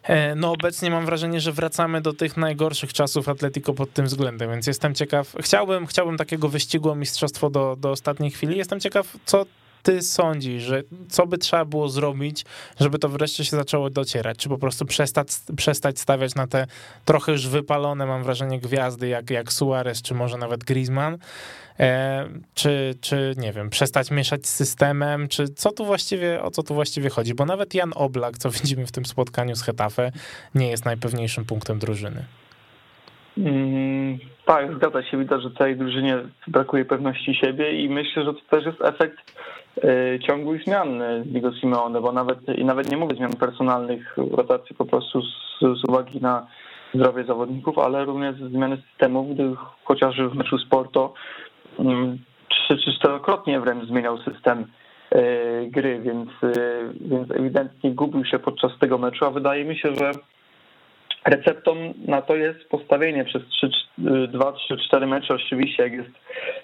[0.04, 4.50] E, no obecnie mam wrażenie, że wracamy do tych najgorszych czasów Atletico pod tym względem,
[4.50, 9.18] więc jestem ciekaw, chciałbym, chciałbym takiego wyścigu o mistrzostwo do, do ostatniej chwili, jestem ciekaw,
[9.26, 9.46] co
[9.84, 12.46] ty sądzisz, że co by trzeba było zrobić,
[12.80, 14.38] żeby to wreszcie się zaczęło docierać?
[14.38, 15.28] Czy po prostu przestać,
[15.58, 16.68] przestać stawiać na te
[17.06, 21.18] trochę już wypalone, mam wrażenie, gwiazdy jak, jak Suarez, czy może nawet Griezmann?
[21.80, 26.64] E, czy, czy, nie wiem, przestać mieszać z systemem, czy co tu właściwie, o co
[26.64, 27.34] tu właściwie chodzi?
[27.34, 30.12] Bo nawet Jan Oblak, co widzimy w tym spotkaniu z Hetafe,
[30.56, 32.26] nie jest najpewniejszym punktem drużyny.
[33.38, 35.18] Mm, tak, zgadza się.
[35.18, 36.18] Widać, że całej drużynie
[36.48, 39.18] brakuje pewności siebie i myślę, że to też jest efekt
[40.28, 45.22] ciągłych zmian Diego Simeone, bo nawet i nawet nie mówię zmian personalnych, rotacji po prostu
[45.22, 46.48] z, z uwagi na
[46.94, 51.14] zdrowie zawodników, ale również zmiany systemów, gdy chociażby w meczu Sporto
[51.80, 52.18] mm,
[52.50, 54.66] trzy czy czterokrotnie wręcz zmieniał system
[55.16, 56.30] y, gry, więc,
[57.02, 60.12] więc ewidentnie gubił się podczas tego meczu, a wydaje mi się, że
[61.26, 63.70] Receptą na to jest postawienie przez 3,
[64.28, 66.10] 2, 3, 4 mecze oczywiście, jak jest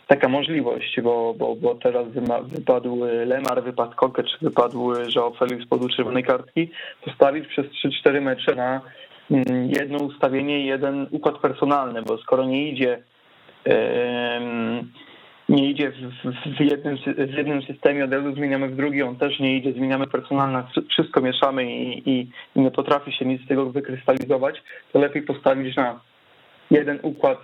[0.08, 2.08] taka możliwość, bo, bo, bo teraz
[2.44, 6.72] wypadł Lemar, wypadł Koke, czy wypadł Joao Felix z czerwonej kartki,
[7.06, 7.66] postawić przez
[8.06, 8.82] 3-4 mecze na
[9.32, 13.00] mm, jedno ustawienie jeden układ personalny, bo skoro nie idzie
[15.50, 19.40] nie idzie w, w, jednym, w jednym systemie, od razu zmieniamy w drugi, on też
[19.40, 23.66] nie idzie, zmieniamy personalne, wszystko mieszamy i, i, i nie potrafi się nic z tego
[23.66, 26.00] wykrystalizować, to lepiej postawić na
[26.72, 27.38] jeden układ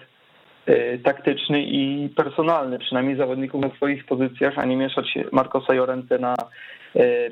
[0.69, 6.35] y, taktyczny i personalny, przynajmniej zawodników na swoich pozycjach, a nie mieszać Marcosa Jorente na,
[6.95, 7.31] y,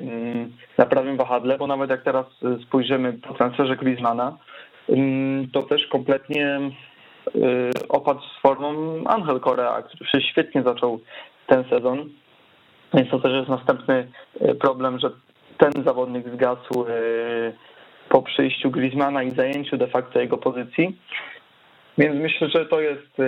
[0.78, 2.26] na prawym wahadle, bo nawet jak teraz
[2.66, 4.36] spojrzymy po transferze Griezmana,
[4.88, 4.94] y,
[5.52, 6.89] to też kompletnie Y,
[7.88, 8.74] opadł z formą
[9.06, 11.00] Angel Korea, który przecież świetnie zaczął
[11.46, 12.08] ten sezon.
[12.94, 14.08] Więc to też jest następny
[14.42, 15.10] y, problem, że
[15.58, 17.52] ten zawodnik zgasł y,
[18.08, 20.98] po przyjściu Griezmana i zajęciu de facto jego pozycji.
[22.00, 23.18] Więc myślę, że to jest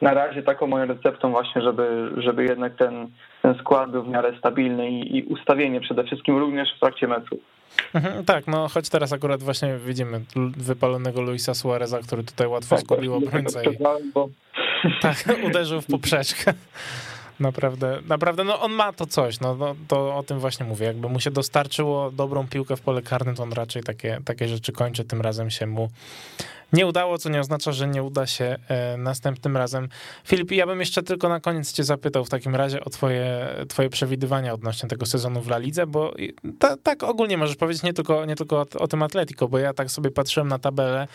[0.00, 3.08] na razie taką moją receptą właśnie, żeby, żeby jednak ten,
[3.42, 7.38] ten skład był w miarę stabilny i, i ustawienie przede wszystkim również w trakcie meczu.
[7.94, 10.20] Mhm, tak, no choć teraz akurat właśnie widzimy
[10.56, 13.78] wypalonego Luisa Suareza, który tutaj łatwo tak, zgubił obrońcę i
[14.14, 14.28] bo...
[15.02, 15.16] tak,
[15.46, 16.54] uderzył w poprzeczkę.
[17.40, 20.86] Naprawdę, naprawdę, no on ma to coś, no, no, to o tym właśnie mówię.
[20.86, 24.72] Jakby mu się dostarczyło dobrą piłkę w pole karnym, to on raczej takie, takie rzeczy
[24.72, 25.04] kończy.
[25.04, 25.88] Tym razem się mu
[26.74, 29.88] nie udało, co nie oznacza, że nie uda się e, następnym razem.
[30.24, 33.90] Filip, ja bym jeszcze tylko na koniec cię zapytał w takim razie o twoje, twoje
[33.90, 36.14] przewidywania odnośnie tego sezonu w La Lidze, bo
[36.58, 39.74] ta, tak ogólnie możesz powiedzieć nie tylko, nie tylko o, o, tym Atletico, bo ja
[39.74, 41.08] tak sobie patrzyłem na tabelę,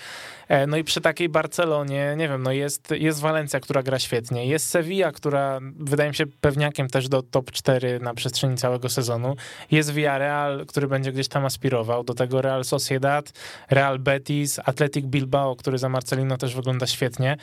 [0.47, 4.45] e, no i przy takiej Barcelonie, nie wiem, no jest, jest Walencja, która gra świetnie,
[4.45, 9.35] jest Sevilla, która wydaje mi się pewniakiem też do top 4 na przestrzeni całego sezonu,
[9.71, 13.31] jest Villarreal, który będzie gdzieś tam aspirował, do tego Real Sociedad,
[13.69, 17.37] Real Betis, Athletic Bilbao, który za Marcelino też wygląda świetnie.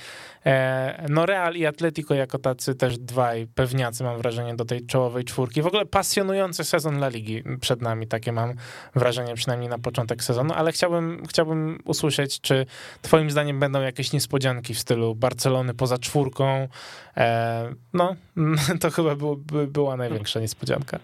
[0.47, 5.25] E, no Real i Atletico jako tacy też dwaj pewniacy mam wrażenie do tej czołowej
[5.25, 5.63] czwórki.
[5.63, 8.55] W ogóle pasjonujący sezon La Ligi przed nami, takie mam
[8.95, 12.67] wrażenie przynajmniej na początek sezonu, ale chciałbym, chciałbym usłyszeć, czy
[13.03, 16.69] twoim zdaniem będą jakieś niespodzianki w stylu Barcelony poza czwórką.
[17.17, 18.17] E, no,
[18.81, 20.99] to chyba by, była największa niespodzianka.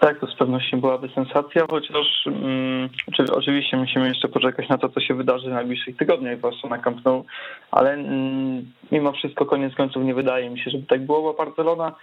[0.00, 2.88] Tak, to z pewnością byłaby sensacja, chociaż um,
[3.32, 7.04] oczywiście musimy jeszcze poczekać na to, co się wydarzy w najbliższych tygodniach, zwłaszcza na Camp
[7.04, 7.24] Nou,
[7.70, 11.94] ale um, mimo wszystko koniec końców nie wydaje mi się, żeby tak było, bo Barcelona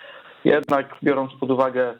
[0.45, 1.93] jednak biorąc pod uwagę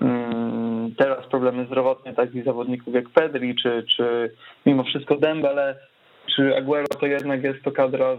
[0.00, 4.34] um, teraz problemy zdrowotne takich zawodników jak Pedri, czy, czy
[4.66, 5.76] mimo wszystko Dembele,
[6.36, 8.16] czy Aguero, to jednak jest to kadra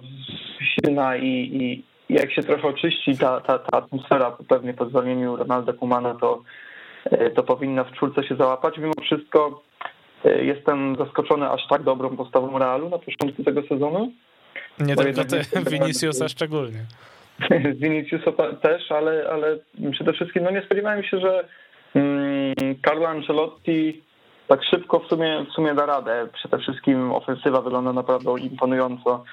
[0.59, 5.73] silna i, i jak się trochę oczyści ta, ta, ta atmosfera pewnie po zwolnieniu Ronalda
[5.73, 6.41] Kumana, to,
[7.35, 8.77] to powinna w czwórce się załapać.
[8.77, 9.61] Mimo wszystko
[10.25, 14.11] e, jestem zaskoczony aż tak dobrą postawą Realu na początku tego sezonu.
[14.79, 16.79] Nie tylko ty, Viniciusa szczególnie.
[17.81, 18.31] Viniciusa
[18.61, 19.57] też, ale, ale
[19.91, 21.45] przede wszystkim no nie spodziewałem się, że
[21.95, 24.01] mm, Carlo Ancelotti
[24.47, 26.27] tak szybko w sumie, w sumie da radę.
[26.33, 29.23] Przede wszystkim ofensywa wygląda naprawdę imponująco.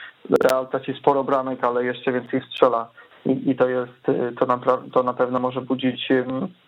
[0.43, 2.91] Real traci sporo bramek, ale jeszcze więcej strzela.
[3.27, 3.93] I, i to jest,
[4.39, 6.09] to, naprawdę, to na pewno może budzić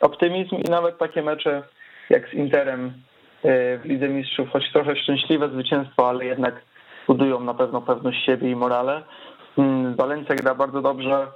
[0.00, 1.62] optymizm i nawet takie mecze
[2.11, 2.92] jak z Interem y,
[3.78, 6.62] w Lidze Mistrzów, choć trochę szczęśliwe zwycięstwo, ale jednak
[7.06, 9.02] budują na pewno pewność siebie i morale.
[9.96, 11.26] Walencja gra bardzo dobrze.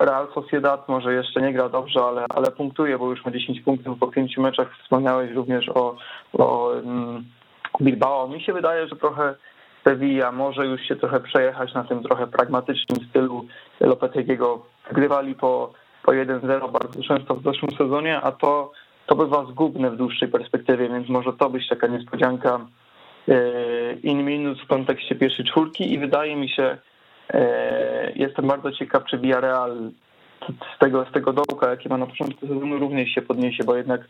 [0.00, 3.98] Real Sociedad może jeszcze nie gra dobrze, ale, ale punktuje, bo już ma 10 punktów
[3.98, 4.68] po pięciu meczach.
[4.82, 5.96] Wspomniałeś również o,
[6.32, 6.70] o
[7.80, 8.28] Bilbao.
[8.28, 9.34] Mi się wydaje, że trochę
[9.84, 13.46] Sevilla może już się trochę przejechać na tym trochę pragmatycznym stylu
[13.80, 14.66] Lopetegiego.
[14.92, 15.72] Grywali po,
[16.02, 18.72] po 1-0 bardzo często w zeszłym sezonie, a to,
[19.06, 22.60] to bywa zgubne w dłuższej perspektywie, więc może to być taka niespodzianka
[23.28, 26.78] e, in minus w kontekście pierwszej czwórki i wydaje mi się,
[27.32, 29.90] E, jestem bardzo ciekaw, czy Villarreal
[30.76, 34.00] z tego, z tego dołka, jaki ma na początku sezonu, również się podniesie, bo jednak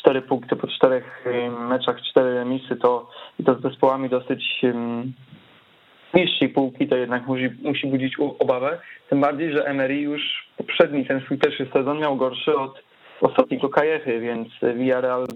[0.00, 1.24] cztery punkty po czterech
[1.68, 4.62] meczach, cztery remisy, to i to z zespołami dosyć
[6.14, 8.80] niższej półki, to jednak musi, musi budzić obawę.
[9.10, 10.22] Tym bardziej, że Emery już
[10.56, 12.82] poprzedni, ten swój pierwszy sezon miał gorszy od
[13.20, 15.26] ostatniego Kajechy, więc Villarreal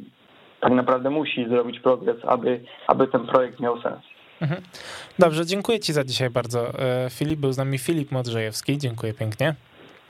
[0.60, 4.00] tak naprawdę musi zrobić progres, aby, aby ten projekt miał sens.
[4.40, 4.62] Mhm.
[5.18, 6.78] Dobrze, dziękuję Ci za dzisiaj bardzo.
[6.78, 9.54] E, Filip, był z nami Filip Modrzejewski, dziękuję pięknie.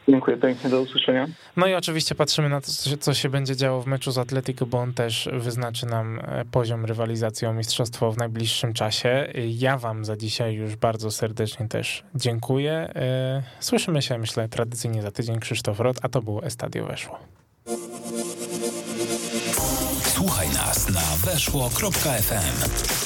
[0.09, 1.27] Dziękuję pięknie, do usłyszenia.
[1.57, 2.67] No i oczywiście patrzymy na to,
[3.01, 6.85] co się będzie działo w meczu z Atletico, bo on też wyznaczy nam e, poziom
[6.85, 9.29] rywalizacji o mistrzostwo w najbliższym czasie.
[9.49, 12.73] Ja wam za dzisiaj już bardzo serdecznie też dziękuję.
[12.73, 15.41] E, słyszymy się, myślę, tradycyjnie za tydzień.
[15.41, 17.19] Krzysztof Rot, a to było Estadio Weszło.
[20.03, 23.04] Słuchaj nas na weszło.fm.